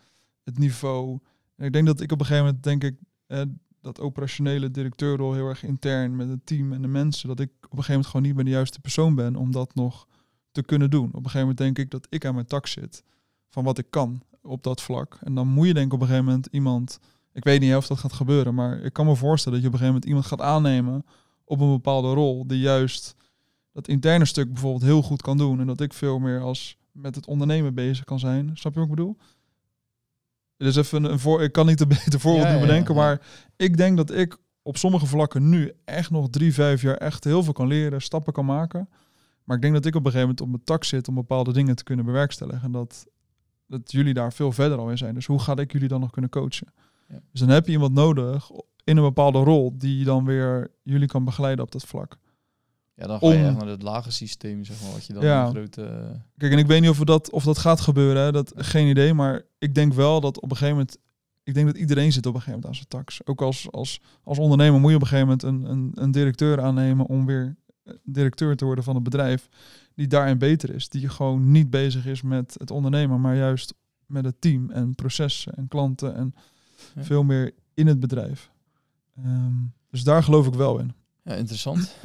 het 0.44 0.58
niveau. 0.58 1.20
En 1.56 1.66
ik 1.66 1.74
denk 1.74 1.86
dat 1.86 2.02
ik 2.02 2.12
op 2.12 2.20
een 2.20 2.26
gegeven 2.26 2.46
moment, 2.46 2.64
denk 2.64 2.84
ik, 2.84 2.96
eh, 3.28 3.42
dat 3.82 4.00
operationele 4.00 4.72
directeurrol 4.72 5.34
heel 5.34 5.48
erg 5.48 5.64
intern 5.64 6.16
met 6.16 6.30
het 6.30 6.46
team 6.46 6.74
en 6.74 6.82
de 6.82 6.88
mensen, 6.88 7.28
dat 7.28 7.40
ik 7.40 7.50
op 7.50 7.62
een 7.62 7.70
gegeven 7.70 7.92
moment 7.92 8.08
gewoon 8.08 8.26
niet 8.26 8.36
meer 8.36 8.46
de 8.46 8.52
juiste 8.52 8.80
persoon 8.80 9.16
ben 9.16 9.36
om 9.36 9.52
dat 9.52 9.76
nog 9.76 10.08
te 10.52 10.64
kunnen 10.64 10.90
doen. 10.90 11.08
Op 11.08 11.14
een 11.16 11.24
gegeven 11.24 11.40
moment 11.40 11.58
denk 11.58 11.78
ik 11.78 11.92
dat 11.92 12.08
ik 12.10 12.26
aan 12.26 12.34
mijn 12.34 12.46
tak 12.46 12.68
zit 12.68 13.04
van 13.50 13.64
wat 13.64 13.78
ik 13.78 13.86
kan 13.90 14.22
op 14.42 14.64
dat 14.64 14.82
vlak. 14.82 15.18
En 15.24 15.36
dan 15.36 15.48
moet 15.48 15.68
je 15.68 15.74
denk 15.74 15.86
ik 15.86 15.94
op 15.94 16.02
een 16.02 16.08
gegeven 16.08 16.28
moment 16.28 16.48
iemand, 16.52 17.00
ik 17.34 17.44
weet 17.44 17.60
niet 17.60 17.76
of 17.76 17.88
dat 17.88 17.98
gaat 17.98 18.14
gebeuren, 18.14 18.54
maar 18.54 18.80
ik 18.80 18.94
kan 18.94 19.06
me 19.06 19.16
voorstellen 19.16 19.62
dat 19.62 19.68
je 19.68 19.74
op 19.74 19.80
een 19.80 19.88
gegeven 19.88 20.02
moment 20.02 20.06
iemand 20.06 20.26
gaat 20.26 20.56
aannemen 20.56 21.06
op 21.44 21.60
een 21.60 21.72
bepaalde 21.72 22.14
rol 22.14 22.48
die 22.48 22.60
juist 22.60 23.16
dat 23.72 23.88
interne 23.88 24.26
stuk 24.26 24.54
bijvoorbeeld 24.54 24.84
heel 24.84 25.02
goed 25.02 25.22
kan 25.22 25.38
doen 25.38 25.60
en 25.60 25.68
dat 25.68 25.82
ik 25.82 25.94
veel 25.94 26.20
meer 26.20 26.42
als 26.42 26.78
met 26.92 27.16
het 27.16 27.28
ondernemen 27.28 27.74
bezig 27.74 28.06
kan 28.06 28.20
zijn. 28.20 28.52
Snap 28.54 28.74
je 28.74 28.80
wat 28.80 28.90
ik 28.90 28.96
bedoel? 28.96 29.18
Is 30.58 30.76
even 30.76 31.04
een, 31.04 31.20
voor. 31.20 31.44
Ik 31.44 31.52
kan 31.52 31.66
niet 31.66 31.82
een 31.82 31.88
beter 31.88 32.20
voorbeeld 32.20 32.46
Ja, 32.46 32.52
nu 32.54 32.60
ja, 32.60 32.66
bedenken, 32.66 32.96
ja. 32.96 33.02
maar 33.02 33.22
ik 33.56 33.78
denk 33.78 33.98
dat 33.98 34.12
ik 34.12 34.38
op 34.62 34.78
sommige 34.78 35.06
vlakken 35.06 35.50
nu 35.50 35.72
echt 35.86 36.12
nog 36.12 36.30
drie, 36.30 36.54
vijf 36.54 36.82
jaar 36.82 36.98
echt 36.98 37.24
heel 37.24 37.44
veel 37.44 37.54
kan 37.54 37.68
leren, 37.68 38.02
stappen 38.02 38.34
kan 38.34 38.46
maken. 38.46 38.90
Maar 39.44 39.56
ik 39.56 39.62
denk 39.62 39.74
dat 39.74 39.86
ik 39.86 39.96
op 39.96 40.06
een 40.06 40.12
gegeven 40.12 40.28
moment 40.28 40.42
op 40.42 40.48
mijn 40.48 40.64
tak 40.64 40.84
zit 40.84 41.08
om 41.08 41.16
bepaalde 41.16 41.54
dingen 41.54 41.76
te 41.76 41.84
kunnen 41.84 42.06
bewerkstelligen. 42.06 42.64
En 42.64 42.72
dat, 42.72 43.06
dat 43.68 43.92
jullie 43.92 44.14
daar 44.14 44.34
veel 44.34 44.52
verder 44.52 44.78
al 44.78 44.90
in 44.90 44.98
zijn. 44.98 45.14
Dus 45.14 45.26
hoe 45.26 45.40
ga 45.40 45.56
ik 45.56 45.72
jullie 45.72 45.88
dan 45.88 46.00
nog 46.00 46.12
kunnen 46.12 46.30
coachen? 46.30 46.74
Dus 47.08 47.40
dan 47.40 47.50
heb 47.50 47.66
je 47.66 47.72
iemand 47.72 47.94
nodig 47.94 48.50
in 48.84 48.98
een 48.98 49.04
bepaalde 49.04 49.40
rol 49.40 49.78
die 49.78 50.06
dan 50.06 50.26
weer 50.26 50.72
jullie 50.84 51.08
kan 51.08 51.24
begeleiden 51.24 51.66
op 51.66 51.72
dat 51.72 51.84
vlak. 51.84 52.18
Ja, 53.00 53.08
dan 53.08 53.20
ga 53.20 53.28
je 53.28 53.38
Om- 53.38 53.46
echt 53.46 53.58
naar 53.58 53.68
het 53.68 53.82
lage 53.82 54.12
systeem, 54.12 54.64
zeg 54.64 54.82
maar, 54.82 54.92
wat 54.92 55.06
je 55.06 55.14
dan 55.14 55.24
Ja. 55.24 55.50
grote... 55.50 55.84
eh, 55.84 56.10
Kijk, 56.38 56.52
en 56.52 56.58
ik 56.58 56.68
weet 56.68 56.82
niet 56.82 56.90
of, 56.90 56.98
dat, 57.00 57.32
of 57.32 57.44
dat 57.44 57.58
gaat 57.58 57.80
gebeuren, 57.80 58.22
hè. 58.24 58.32
Dat, 58.32 58.54
geen 58.56 58.88
idee. 58.88 59.14
Maar 59.14 59.42
ik 59.60 59.76
denk 59.76 59.94
wel 59.94 60.22
dat 60.22 60.38
op 60.42 60.44
een 60.52 60.58
gegeven 60.58 60.78
moment... 60.78 60.98
Ik 61.44 61.54
denk 61.54 61.66
dat 61.68 61.78
iedereen 61.78 62.12
zit 62.12 62.26
op 62.26 62.34
een 62.34 62.40
gegeven 62.42 62.60
moment 62.62 62.68
aan 62.70 62.76
zijn 62.76 62.88
tax. 63.04 63.26
Ook 63.26 63.42
als, 63.42 63.68
als, 63.72 64.02
als 64.24 64.38
ondernemer 64.38 64.80
moet 64.80 64.90
je 64.90 64.96
op 64.96 65.02
een 65.02 65.08
gegeven 65.08 65.28
moment 65.38 65.66
een, 65.66 65.72
een, 65.72 65.92
een 66.04 66.12
directeur 66.12 66.62
aannemen... 66.62 67.06
om 67.06 67.26
weer 67.26 67.56
eh, 67.84 67.94
directeur 68.04 68.56
te 68.56 68.66
worden 68.66 68.84
van 68.84 68.96
het 68.96 69.04
bedrijf 69.04 69.48
die 69.96 70.08
daarin 70.08 70.38
beter 70.38 70.76
is. 70.76 70.90
Die 70.90 71.10
gewoon 71.10 71.52
niet 71.52 71.70
bezig 71.70 72.06
is 72.06 72.22
met 72.22 72.56
het 72.60 72.72
ondernemen, 72.72 73.22
maar 73.22 73.36
juist 73.36 73.74
met 74.06 74.26
het 74.26 74.42
team 74.42 74.70
en 74.70 74.96
processen 74.96 75.54
en 75.54 75.68
klanten 75.68 76.16
en 76.16 76.34
Ja. 76.96 77.04
veel 77.04 77.24
meer 77.24 77.54
in 77.74 77.88
het 77.88 78.00
bedrijf. 78.00 78.52
Ehm, 79.18 79.54
dus 79.90 80.04
daar 80.04 80.24
geloof 80.24 80.48
ik 80.48 80.54
wel 80.54 80.80
in. 80.80 80.94
ja, 81.24 81.34
interessant. 81.34 81.96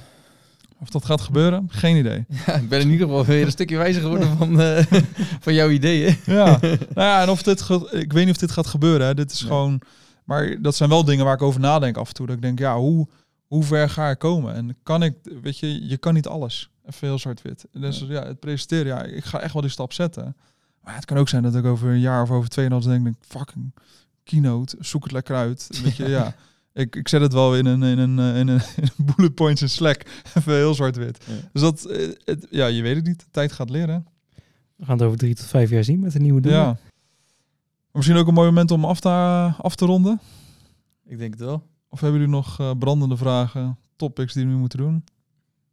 Of 0.82 0.90
dat 0.90 1.04
gaat 1.04 1.20
gebeuren, 1.20 1.66
geen 1.70 1.96
idee. 1.96 2.24
Ja, 2.46 2.54
ik 2.54 2.68
ben 2.68 2.80
in 2.80 2.90
ieder 2.90 3.06
geval 3.06 3.24
weer 3.24 3.44
een 3.44 3.50
stukje 3.50 3.76
wijzer 3.76 4.02
geworden 4.02 4.36
van, 4.36 4.60
eh, 4.60 4.84
van 5.44 5.54
jouw 5.54 5.68
ideeën. 5.68 6.16
Ja, 6.26 6.44
nou 6.60 6.78
ja, 6.94 7.22
en 7.22 7.28
of 7.28 7.42
dit, 7.42 7.60
ik 7.90 8.12
weet 8.12 8.24
niet 8.24 8.34
of 8.34 8.40
dit 8.40 8.50
gaat 8.50 8.66
gebeuren. 8.66 9.06
Hè. 9.06 9.14
Dit 9.14 9.32
is 9.32 9.40
Nee. 9.40 9.48
gewoon, 9.50 9.80
maar 10.24 10.62
dat 10.62 10.74
zijn 10.76 10.88
wel 10.88 11.04
dingen 11.04 11.24
waar 11.24 11.34
ik 11.34 11.42
over 11.42 11.60
nadenk 11.60 11.96
af 11.96 12.08
en 12.08 12.14
toe. 12.14 12.26
Dat 12.26 12.36
ik 12.36 12.42
denk, 12.42 12.58
ja, 12.58 12.76
hoe, 12.76 13.08
hoe 13.46 13.64
ver 13.64 13.88
ga 13.90 14.10
ik 14.10 14.18
komen? 14.18 14.54
En 14.54 14.76
kan 14.82 15.02
ik, 15.02 15.14
weet 15.42 15.58
je, 15.58 15.86
je 15.88 15.96
kan 15.96 16.14
niet 16.14 16.26
alles. 16.26 16.70
Even 16.86 17.06
heel 17.08 17.18
zwart-wit. 17.18 17.66
Dus 17.72 17.98
Ja. 17.98 18.06
ja, 18.08 18.26
het 18.26 18.40
presenteren, 18.40 18.86
ja, 18.86 19.02
ik 19.02 19.24
ga 19.24 19.40
echt 19.40 19.52
wel 19.52 19.62
die 19.62 19.70
stap 19.70 19.92
zetten. 19.92 20.36
Maar 20.80 20.94
het 20.94 21.04
kan 21.04 21.16
ook 21.16 21.28
zijn 21.28 21.42
dat 21.42 21.54
ik 21.54 21.64
over 21.64 21.88
een 21.88 22.00
jaar 22.00 22.22
of 22.22 22.30
over 22.30 22.48
twee 22.48 22.68
en 22.68 22.80
denk, 22.80 23.04
denk 23.04 23.16
fucking 23.28 23.74
keynote, 24.24 24.76
zoek 24.80 25.02
het 25.02 25.12
lekker 25.12 25.36
uit. 25.36 25.80
Weet 25.82 25.96
je, 25.96 26.08
ja. 26.08 26.34
Ik, 26.72 26.96
ik 26.96 27.08
zet 27.08 27.20
het 27.20 27.32
wel 27.32 27.56
in 27.56 27.66
een, 27.66 27.82
in 27.82 27.98
een, 27.98 28.18
eh, 28.18 28.38
in 28.38 28.48
een, 28.48 28.60
in 28.82 28.88
een 28.96 29.14
bullet 29.14 29.34
points 29.34 29.62
in 29.62 29.68
Slack. 29.68 30.02
Even 30.36 30.54
heel 30.54 30.74
zwart-wit. 30.74 31.24
Ja. 31.26 31.48
Dus 31.52 31.62
dat, 31.62 31.84
eh, 31.84 32.08
het, 32.24 32.46
ja, 32.50 32.66
je 32.66 32.82
weet 32.82 32.96
het 32.96 33.06
niet. 33.06 33.18
De 33.18 33.30
tijd 33.30 33.52
gaat 33.52 33.70
leren. 33.70 34.06
We 34.76 34.84
gaan 34.84 34.96
het 34.96 35.06
over 35.06 35.18
drie 35.18 35.34
tot 35.34 35.46
vijf 35.46 35.70
jaar 35.70 35.84
zien 35.84 36.00
met 36.00 36.12
de 36.12 36.20
nieuwe 36.20 36.40
doelen. 36.40 36.60
Ja. 36.60 36.78
Misschien 37.92 38.16
ook 38.16 38.26
een 38.26 38.34
mooi 38.34 38.48
moment 38.48 38.70
om 38.70 38.84
af 38.84 39.00
te, 39.00 39.08
af 39.58 39.74
te 39.74 39.84
ronden. 39.84 40.20
Ik 41.04 41.18
denk 41.18 41.30
het 41.30 41.42
wel. 41.42 41.62
Of 41.88 42.00
hebben 42.00 42.20
jullie 42.20 42.34
nog 42.34 42.60
eh, 42.60 42.70
brandende 42.78 43.16
vragen, 43.16 43.78
topics 43.96 44.32
die 44.32 44.44
we 44.44 44.50
nu 44.50 44.56
moeten 44.56 44.78
doen? 44.78 45.04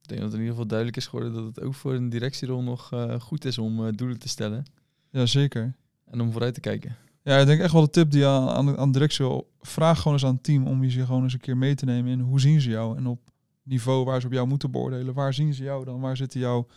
Ik 0.01 0.07
denk 0.07 0.21
dat 0.21 0.31
het 0.31 0.33
in 0.33 0.39
ieder 0.39 0.51
geval 0.51 0.67
duidelijk 0.67 0.97
is 0.97 1.07
geworden 1.07 1.33
dat 1.33 1.43
het 1.43 1.61
ook 1.61 1.73
voor 1.73 1.93
een 1.93 2.09
directierol 2.09 2.63
nog 2.63 2.91
eh, 2.91 3.19
goed 3.19 3.45
is 3.45 3.57
om 3.57 3.85
eh, 3.85 3.93
doelen 3.95 4.19
te 4.19 4.27
stellen. 4.27 4.65
Jazeker. 5.09 5.75
En 6.05 6.21
om 6.21 6.31
vooruit 6.31 6.53
te 6.53 6.59
kijken. 6.59 6.95
Ja, 7.23 7.37
ik 7.37 7.45
denk 7.45 7.61
echt 7.61 7.73
wel 7.73 7.81
de 7.81 7.89
tip 7.89 8.11
die 8.11 8.25
aan, 8.25 8.49
aan, 8.49 8.77
aan. 8.77 9.43
Vraag 9.61 9.97
gewoon 9.97 10.13
eens 10.13 10.25
aan 10.25 10.33
het 10.33 10.43
team 10.43 10.67
om 10.67 10.83
je 10.83 11.05
gewoon 11.05 11.23
eens 11.23 11.33
een 11.33 11.39
keer 11.39 11.57
mee 11.57 11.75
te 11.75 11.85
nemen 11.85 12.11
in 12.11 12.19
hoe 12.19 12.39
zien 12.39 12.61
ze 12.61 12.69
jou. 12.69 12.97
En 12.97 13.07
op 13.07 13.19
niveau 13.63 14.05
waar 14.05 14.21
ze 14.21 14.27
op 14.27 14.33
jou 14.33 14.47
moeten 14.47 14.71
beoordelen. 14.71 15.13
Waar 15.13 15.33
zien 15.33 15.53
ze 15.53 15.63
jou 15.63 15.85
dan? 15.85 15.99
Waar 15.99 16.17
zitten 16.17 16.39
jouw, 16.39 16.67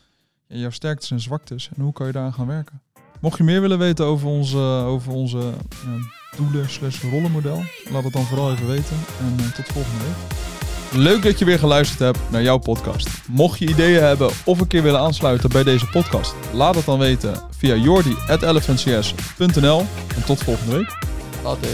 jouw 0.46 0.70
sterktes 0.70 1.10
en 1.10 1.20
zwaktes? 1.20 1.70
En 1.76 1.82
hoe 1.82 1.92
kan 1.92 2.06
je 2.06 2.12
daaraan 2.12 2.32
gaan 2.32 2.46
werken? 2.46 2.82
Mocht 3.20 3.38
je 3.38 3.44
meer 3.44 3.60
willen 3.60 3.78
weten 3.78 4.04
over 4.04 4.28
onze, 4.28 4.58
over 4.86 5.12
onze 5.12 5.38
ja, 5.38 5.98
doelen 6.36 6.70
slash 6.70 7.02
rollenmodel, 7.02 7.62
laat 7.90 8.04
het 8.04 8.12
dan 8.12 8.24
vooral 8.24 8.52
even 8.52 8.66
weten. 8.66 8.96
En 9.20 9.38
eh, 9.38 9.52
tot 9.52 9.64
volgende 9.64 10.04
week. 10.04 10.51
Leuk 10.94 11.22
dat 11.22 11.38
je 11.38 11.44
weer 11.44 11.58
geluisterd 11.58 11.98
hebt 11.98 12.18
naar 12.28 12.42
jouw 12.42 12.58
podcast. 12.58 13.08
Mocht 13.28 13.58
je 13.58 13.68
ideeën 13.68 14.02
hebben 14.02 14.30
of 14.44 14.60
een 14.60 14.66
keer 14.66 14.82
willen 14.82 15.00
aansluiten 15.00 15.50
bij 15.50 15.62
deze 15.62 15.86
podcast, 15.86 16.34
laat 16.52 16.74
het 16.74 16.84
dan 16.84 16.98
weten 16.98 17.42
via 17.58 17.74
jordi.elephantcs.nl. 17.74 19.86
En 20.16 20.24
tot 20.26 20.42
volgende 20.42 20.76
week. 20.76 20.96
Later. 21.44 21.68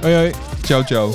Hoi 0.00 0.14
hoi. 0.14 0.32
Ciao, 0.62 0.84
ciao. 0.84 1.14